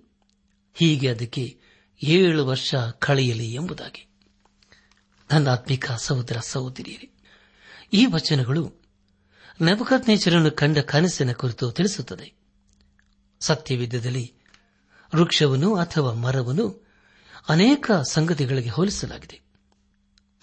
ಹೀಗೆ 0.74 1.08
ಅದಕ್ಕೆ 1.08 1.60
ಏಳು 2.02 2.46
ವರ್ಷ 2.46 2.74
ಕಳೆಯಲಿ 2.74 3.54
ಎಂಬುದಾಗಿ. 3.54 4.06
ನನ್ನ 5.32 5.48
ಆತ್ಮಿಕ 5.48 5.90
ಸಹೋದರ 5.92 6.36
ಸಹೋದರಿಯರೇ, 6.40 7.10
ಈ 7.92 8.06
ವಚನಗಳು 8.06 8.74
ನೆಬಕತ್ನೇಚರನ್ನು 9.60 10.50
ಕಂಡ 10.50 10.78
ಕನಸಿನ 10.78 11.32
ಕುರಿತು 11.32 11.72
ತಿಳಿಸುತ್ತದೆ. 11.72 12.32
ಸತ್ಯವಿದ್ಯದಲ್ಲಿ 13.40 14.34
ವೃಕ್ಷವನ್ನು 15.14 15.74
ಅಥವಾ 15.74 16.12
ಮರವನ್ನು 16.12 16.88
ಅನೇಕ 17.48 17.90
ಸಂಗತಿಗಳಿಗೆ 18.10 18.68
ಹೋಲಿಸಲಾಗಿದೆ. 18.68 19.40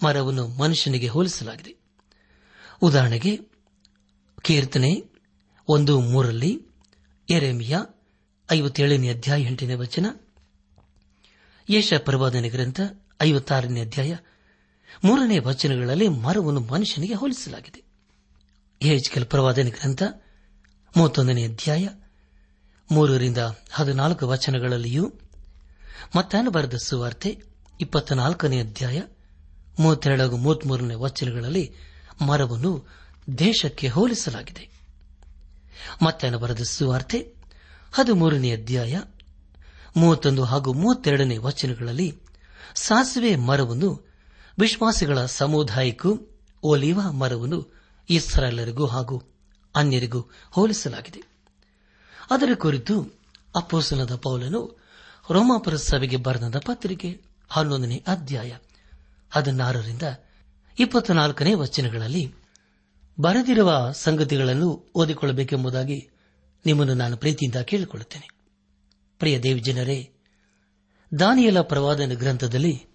ಮರವನ್ನು 0.04 0.48
ಮನುಷ್ಯನಿಗೆ 0.48 1.08
ಹೋಲಿಸಲಾಗಿದೆ. 1.08 1.76
ಉದಾಹರಣೆಗೆ, 2.82 3.40
ಕೀರ್ತನೆ 4.42 5.04
ಒಂದು 5.68 6.00
ಮೂರಲ್ಲಿ 6.00 6.71
ಎರೆಮಿಯ 7.30 7.78
ಐವತ್ತೇಳನೇ 8.52 9.08
ಅಧ್ಯಾಯ 9.08 9.42
ಎಂಟನೇ 9.42 9.74
ವಚನ. 9.74 10.06
ಯಶ 11.70 11.94
ಪ್ರವಾದನೆ 11.98 12.48
ಗ್ರಂಥ 12.48 12.80
ಐವತ್ತಾರನೇ 13.22 13.80
ಅಧ್ಯಾಯ 13.80 14.16
ಮೂರನೇ 15.04 15.38
ವಚನಗಳಲ್ಲಿ 15.38 16.08
ಮರವನ್ನು 16.08 16.60
ಮನುಷ್ಯನಿಗೆ 16.60 17.14
ಹೋಲಿಸಲಾಗಿದೆ. 17.14 17.82
ಎಚ್ಕೆಲ್ 18.88 19.26
ಪ್ರವಾದನೆ 19.26 19.70
ಗ್ರಂಥ 19.70 20.02
ಮೂವತ್ತೊಂದನೇ 20.96 21.44
ಅಧ್ಯಾಯ 21.44 21.88
ಮೂರರಿಂದ 22.90 23.38
ಹದಿನಾಲ್ಕು 23.70 24.28
ವಚನಗಳಲ್ಲಿಯೂ 24.28 25.12
ಮತ್ತಾನು 26.16 26.50
ಬರೆದ 26.50 26.74
ಸುವಾರ್ತೆ 26.74 27.42
ಇಪ್ಪತ್ನಾಲ್ಕನೇ 27.80 28.60
ಅಧ್ಯಾಯ 28.60 29.02
ಮೂವತ್ತೆರಡು 29.80 30.22
ಹಾಗೂ 30.22 30.36
ಮೂವತ್ಮೂರನೇ 30.36 30.94
ವಚನಗಳಲ್ಲಿ 30.94 31.72
ಮರವನ್ನು 32.26 32.88
ದೇಶಕ್ಕೆ 33.38 33.88
ಹೋಲಿಸಲಾಗಿದೆ. 33.88 34.71
ಮತ್ತಾನು 36.02 36.38
ಬರೆದ 36.38 36.62
ಸುವಾರ್ತೆ 36.62 37.34
ಹದಿಮೂರನೇ 37.92 38.52
ಅಧ್ಯಾಯ 38.52 39.00
ಮೂವತ್ತೊಂದು 39.96 40.44
ಹಾಗೂ 40.44 40.72
ಮೂವತ್ತೆರಡನೇ 40.72 41.36
ವಚನಗಳಲ್ಲಿ 41.36 42.18
ಸಾಸಿವೆ 42.74 43.36
ಮರವನ್ನು 43.36 44.06
ವಿಶ್ವಾಸಿಗಳ 44.58 45.26
ಸಮುದಾಯಕ್ಕೂ 45.26 46.18
ಒಲಿವ 46.62 47.00
ಮರವನ್ನು 47.00 47.82
ಇಸ್ರಾಲರಿಗೂ 48.10 48.86
ಹಾಗೂ 48.86 49.22
ಅನ್ಯರಿಗೂ 49.74 50.20
ಹೋಲಿಸಲಾಗಿದೆ. 50.50 51.22
ಅದರ 52.30 52.48
ಕುರಿತು 52.54 53.22
ಅಪ್ಪೋಸನದ 53.56 54.16
ಪೌಲನು 54.16 54.78
ರೋಮಾಪುರ 55.30 55.76
ಸಭೆಗೆ 55.76 56.16
ಬರೆದ 56.16 56.56
ಪತ್ರಿಕೆ 56.66 57.20
ಹನ್ನೊಂದನೇ 57.50 58.04
ಅಧ್ಯಾಯ 58.06 58.52
ಹದಿನಾರರಿಂದ 59.30 60.02
ಇಪ್ಪತ್ನಾಲ್ಕನೇ 60.78 61.54
ವಚನಗಳಲ್ಲಿ 61.54 62.34
ಬರೆದಿರುವ 63.20 63.92
ಸಂಗತಿಗಳನ್ನು 63.92 64.92
ಓದಿಕೊಳ್ಳಬೇಕೆಂಬುದಾಗಿ 64.94 66.08
ನಿಮ್ಮನ್ನು 66.66 66.94
ನಾನು 66.94 67.16
ಪ್ರೀತಿಯಿಂದ 67.16 67.56
ಕೇಳಿಕೊಳ್ಳುತ್ತೇನೆ. 67.56 68.28
ಪ್ರಿಯ 69.18 69.38
ದೇವಜನರೇ, 69.38 70.10
ದಾನಿಯಲ 71.18 71.60
ಪ್ರವಾದನ 71.60 72.12
ಗ್ರಂಥದಲ್ಲಿ 72.14 72.86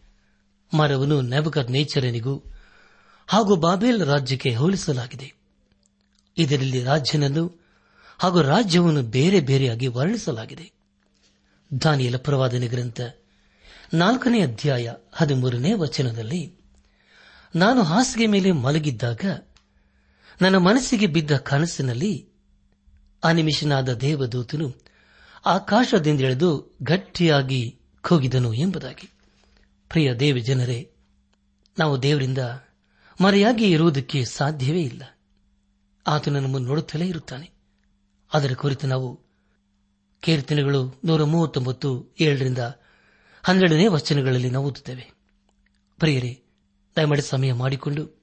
ಮರವನ್ನು 0.73 1.21
ನೆಬಕತ್ 1.21 1.71
ನೇಚರನಿಗೂ 1.71 2.43
ಹಾಗೂ 3.27 3.55
ಬಾಬೇಲ್ 3.55 4.05
ರಾಜ್ಯಕ್ಕೆ 4.05 4.55
ಹೋಲಿಸಲಾಗಿದೆ. 4.55 5.33
ಇದರಲ್ಲಿ 6.37 6.83
ರಾಜ್ಯನನ್ನು 6.83 7.61
ಹಾಗೂ 8.19 8.41
ರಾಜ್ಯವನ್ನು 8.41 9.01
ಬೇರೆ 9.01 9.39
ಬೇರೆಯಾಗಿ 9.39 9.87
ವರ್ಣಿಸಲಾಗಿದೆ. 9.87 10.71
ದಾನಿಯಲ 11.83 12.17
ಪ್ರವಾದನೆ 12.17 12.67
ಗ್ರಂಥ 12.67 13.01
ನಾಲ್ಕನೇ 13.93 14.41
ಅಧ್ಯಾಯ 14.41 14.93
ಹದಿಮೂರನೇ 15.11 15.73
ವಚನದಲ್ಲಿ, 15.73 16.53
ನಾನು 17.55 17.83
ಹಾಸಿಗೆ 17.83 18.25
ಮೇಲೆ 18.25 18.51
ಮಲಗಿದ್ದಾಗ 18.51 19.21
ನನ್ನ 20.41 20.57
ಮನಸ್ಸಿಗೆ 20.57 21.07
ಬಿದ್ದ 21.07 21.37
ಕನಸಿನಲ್ಲಿ 21.37 22.29
ಅನಿಮಿಷನಾದ 23.23 23.93
ದೇವದೂತನು 23.93 24.75
ಆಕಾಶದಿಂದ 25.45 26.21
ಎಳೆದು 26.21 26.77
ಗಟ್ಟಿಯಾಗಿ 26.83 27.79
ಕೂಗಿದನು 28.01 28.53
ಎಂಬುದಾಗಿ. 28.53 29.09
ಪ್ರಿಯ 29.89 30.13
ದೇವಿ 30.13 30.41
ಜನರೇ, 30.41 30.91
ನಾವು 31.79 32.01
ದೇವರಿಂದ 32.01 32.37
ಮರೆಯಾಗಿ 33.21 33.71
ಇರುವುದಕ್ಕೆ 33.71 34.25
ಸಾಧ್ಯವೇ 34.25 34.81
ಇಲ್ಲ. 34.81 35.17
ಆತನ 36.07 36.39
ನಮ್ಮನ್ನು 36.39 36.67
ನೋಡುತ್ತಲೇ 36.67 37.07
ಇರುತ್ತಾನೆ. 37.07 37.51
ಅದರ 38.33 38.53
ಕುರಿತು 38.53 38.87
ನಾವು 38.87 39.19
ಕೀರ್ತನೆಗಳು 40.19 40.99
ನೂರ 41.05 41.23
ಮೂವತ್ತೊಂಬತ್ತು 41.23 42.15
ಏಳರಿಂದ 42.19 42.57
ಹನ್ನೆರಡನೇ 43.43 43.87
ವಚನಗಳಲ್ಲಿ 43.87 44.49
ನಾವು 44.49 44.65
ಓದುತ್ತೇವೆ. 44.65 45.11
ಪ್ರಿಯರೇ, 45.97 46.43
ದಯಮಾಡಿ 46.95 47.21
ಸಮಯ 47.21 47.53
ಮಾಡಿಕೊಂಡು 47.53 48.16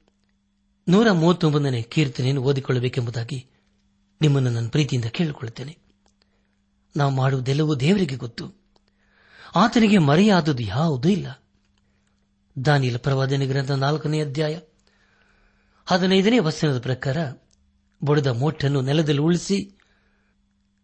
ನೂರ 0.88 1.12
ಮೂವತ್ತೊಂಬತ್ತನೇ 1.12 1.83
ಕೀರ್ತನೆಯನ್ನು 1.83 2.42
ಓದಿಕೊಳ್ಳಬೇಕೆಂಬುದಾಗಿ 2.42 3.47
ನಿಮ್ಮನ್ನು 4.20 4.51
ನನ್ನ 4.51 4.68
ಪ್ರೀತಿಯಿಂದ 4.68 5.05
ಕೇಳಿಕೊಳ್ಳುತ್ತೇನೆ. 5.05 5.79
ನಾವು 6.97 7.11
ಮಾಡುವುದೆಲ್ಲವೂ 7.11 7.75
ದೇವರಿಗೆ 7.75 8.16
ಗೊತ್ತು. 8.16 8.53
ಆತನಿಗೆ 9.57 9.99
ಮರೆಯಾದದ್ದು 9.99 10.62
ಯಾವುದೂ 10.62 11.09
ಇಲ್ಲ. 11.09 11.44
ದಾನಿಯಲ 12.64 12.97
ಪ್ರವಾದನೆ 12.97 13.47
ಗ್ರಂಥ 13.47 13.70
ನಾಲ್ಕನೇ 13.70 14.20
ಅಧ್ಯಾಯ 14.20 14.61
ಹದಿನೈದನೇ 15.87 16.38
ವಚನದ 16.38 16.81
ಪ್ರಕಾರ 16.81 17.16
ಬುಡದ 18.05 18.27
ಮೋಟನ್ನು 18.27 18.81
ನೆಲದಲ್ಲಿ 18.81 19.20
ಉಳಿಸಿ 19.20 19.79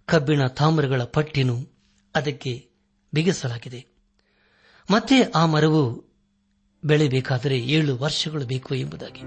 ಕಬ್ಬಿಣ 0.06 0.46
ತಾಮ್ರಗಳ 0.46 1.02
ಪಟ್ಟಿನೂ 1.02 1.58
ಅದಕ್ಕೆ 2.14 2.70
ಬಿಗಿಸಲಾಗಿದೆ. 3.14 3.86
ಮತ್ತೆ 4.90 5.22
ಆ 5.22 5.46
ಮರವು 5.46 6.09
ಬೆಳೆಯಬೇಕಾದರೆ 6.84 7.58
ಏಳು 7.58 7.96
ವರ್ಷಗಳು 7.96 8.44
ಬೇಕು 8.44 8.74
ಎಂಬುದಾಗಿ. 8.74 9.20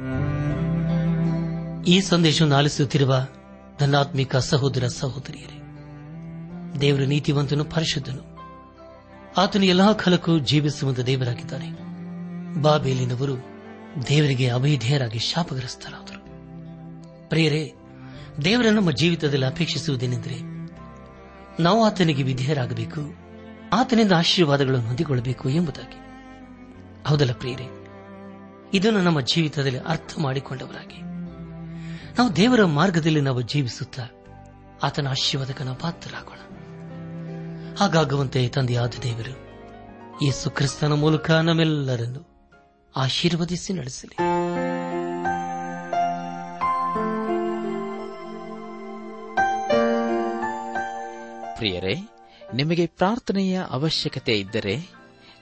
ಈ 1.92 2.02
ಸಂದೇಶವನ್ನು 2.02 2.56
ಆಲಿಸುತ್ತಿರುವ 2.56 3.28
ಧನಾತ್ಮಿಕ 3.80 4.36
ಸಹೋದರ 4.36 4.88
ಸಹೋದರಿಯರೇ, 4.88 5.62
ದೇವರ 6.82 7.02
ನೀತಿವಂತನು 7.02 7.66
ಪರಿಶುದ್ಧನು. 7.66 8.38
ಆತನು 9.38 9.66
ಎಲ್ಲಾ 9.66 9.94
ಕಾಲಕ್ಕೂ 9.94 10.40
ಜೀವಿಸುವಂತ 10.40 11.00
ದೇವರಾಗಿದ್ದಾನೆ. 11.00 11.72
ಬಾಬೇಲಿನವರು 12.62 13.36
ದೇವರಿಗೆ 14.08 14.50
ಅಭೇಧೇಯರಾಗಿ 14.50 15.20
ಶಾಪಗ್ರಸ್ತರಾದರು. 15.20 16.24
ಪ್ರಿಯರೇ 17.30 17.74
ದೇವರ 18.46 18.66
ನಮ್ಮ 18.70 18.92
ಜೀವಿತದಲ್ಲಿ 18.92 19.46
ಅಪೇಕ್ಷಿಸುವುದೇನೆಂದರೆ, 19.46 20.68
ನಾವು 21.62 21.86
ಆತನಿಗೆ 21.86 22.24
ವಿಧೇಯರಾಗಬೇಕು, 22.24 23.02
ಆತನಿಂದ 23.74 24.12
ಆಶೀರ್ವಾದಗಳನ್ನು 24.12 24.88
ಹೊಂದಿಕೊಳ್ಳಬೇಕು 24.88 25.50
ಎಂಬುದಾಗಿ. 25.50 26.03
ಹೌದಲ್ಲ 27.08 27.34
ಪ್ರಿಯರೇ? 27.34 27.86
ಇದನ್ನು 28.74 29.02
ನಮ್ಮ 29.02 29.22
ಜೀವಿತದಲ್ಲಿ 29.22 29.80
ಅರ್ಥ 29.80 30.20
ಮಾಡಿಕೊಂಡವರಾಗಿ. 30.20 31.02
ನಾವು 32.18 32.36
ದೇವರ 32.36 32.64
ಮಾರ್ಗದಲ್ಲಿ 32.64 33.22
ನಾವು 33.22 33.42
ಜೀವಿಸುತ್ತಾ 33.42 34.04
ಆತನ 34.84 35.08
ಆಶೀರ್ವಾದಕನ 35.08 35.70
ಪಾತ್ರರಾಗೋಣ. 35.70 36.38
ಹಾಗಾಗುವಂತೆ 37.76 38.48
ತಂದೆಯಾದ 38.48 38.94
ದೇವರು, 39.04 39.44
ಯೇಸು 40.26 40.50
ಕ್ರಿಸ್ತನ 40.50 40.94
ಮೂಲಕ 40.94 41.32
ನಮ್ಮೆಲ್ಲರನ್ನು 41.32 42.34
ಆಶೀರ್ವದಿಸಿ 42.96 43.74
ನಡೆಸಲಿ. 43.74 44.16
ಪ್ರಿಯರೇ, 51.56 51.96
ನಿಮಗೆ 52.54 52.86
ಪ್ರಾರ್ಥನೆಯ 52.88 53.62
ಅವಶ್ಯಕತೆ 53.70 54.40
ಇದ್ದರೆ 54.40 55.03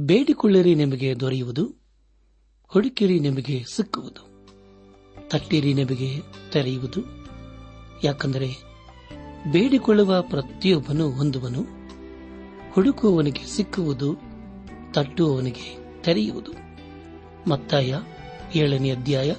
ಬೇಡಿಕೊಳ್ಳಿರಿ 0.00 0.74
ನಿಮಗೆ 0.74 1.20
ದೊರೆಯುವುದು, 1.20 1.64
ಹುಡುಕಿರಿ 2.68 3.20
ನಿಮಗೆ 3.20 3.64
ಸಿಕ್ಕುವುದು, 3.64 4.46
ತಟ್ಟಿರಿ 5.28 5.74
ನಿಮಗೆ 5.74 6.20
ತೆರೆಯುವುದು. 6.52 7.00
ಯಾಕಂದರೆ 8.04 8.48
ಬೇಡಿಕೊಳ್ಳುವ 9.52 10.22
ಪ್ರತಿಯೊಬ್ಬನು 10.22 11.10
ಹೊಂದುವನು, 11.10 11.62
ಹುಡುಕುವವನಿಗೆ 12.72 13.56
ಸಿಕ್ಕುವುದು, 13.56 14.14
ತಟ್ಟುವವನಿಗೆ 14.92 15.76
ತೆರೆಯುವುದು. 16.02 16.52
ಮತ್ತಾಯ 17.50 17.94
ಏಳನೇ 18.54 18.90
ಅಧ್ಯಾಯ 18.90 19.34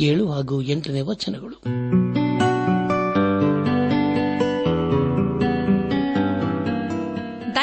ಏಳು 0.00 0.32
ಹಾಗೂ 0.32 0.62
ಎಂಟನೇ 0.62 1.00
ವಚನಗಳು. 1.00 1.56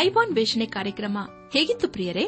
ದೈವಾನ್ವೇಷಣೆ 0.03 0.65
ಕಾರ್ಯಕ್ರಮ 0.65 1.17
ಹೇಗಿತ್ತು 1.53 1.87
ಪ್ರಿಯರೇ? 1.87 2.25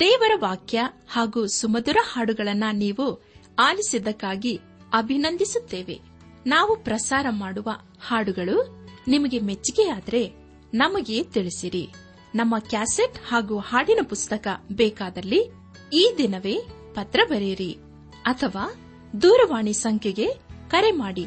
ದೇವರ 0.00 0.32
ವಾಕ್ಯ 0.38 0.80
ಹಾಗೂ 1.10 1.46
ಸುಮಧುರ 1.46 1.96
ಹಾಡುಗಳನ್ನು 2.12 2.76
ನೀವು 2.76 3.22
ಆಲಿಸಿದ್ದಕ್ಕಾಗಿ 3.58 4.60
ಅಭಿನಂದಿಸುತ್ತೇವೆ. 4.92 6.00
ನಾವು 6.46 6.76
ಪ್ರಸಾರ 6.76 7.26
ಮಾಡುವ 7.30 7.70
ಹಾಡುಗಳು 8.06 8.86
ನಿಮಗೆ 9.08 9.38
ಮೆಚ್ಚುಗೆಯಾದರೆ 9.38 10.32
ನಮಗೆ 10.74 11.22
ತಿಳಿಸಿರಿ. 11.22 11.88
ನಮ್ಮ 12.34 12.58
ಕ್ಯಾಸೆಟ್ 12.58 13.18
ಹಾಗೂ 13.28 13.58
ಹಾಡಿನ 13.58 13.98
ಪುಸ್ತಕ 14.08 14.48
ಬೇಕಾದಲ್ಲಿ 14.72 15.50
ಈ 15.92 16.14
ದಿನವೇ 16.18 16.58
ಪತ್ರ 16.94 17.20
ಬರೆಯಿರಿ 17.28 17.78
ಅಥವಾ 18.22 18.74
ದೂರವಾಣಿ 19.22 19.72
ಸಂಖ್ಯೆಗೆ 19.72 20.28
ಕರೆ 20.68 20.90
ಮಾಡಿ. 20.90 21.26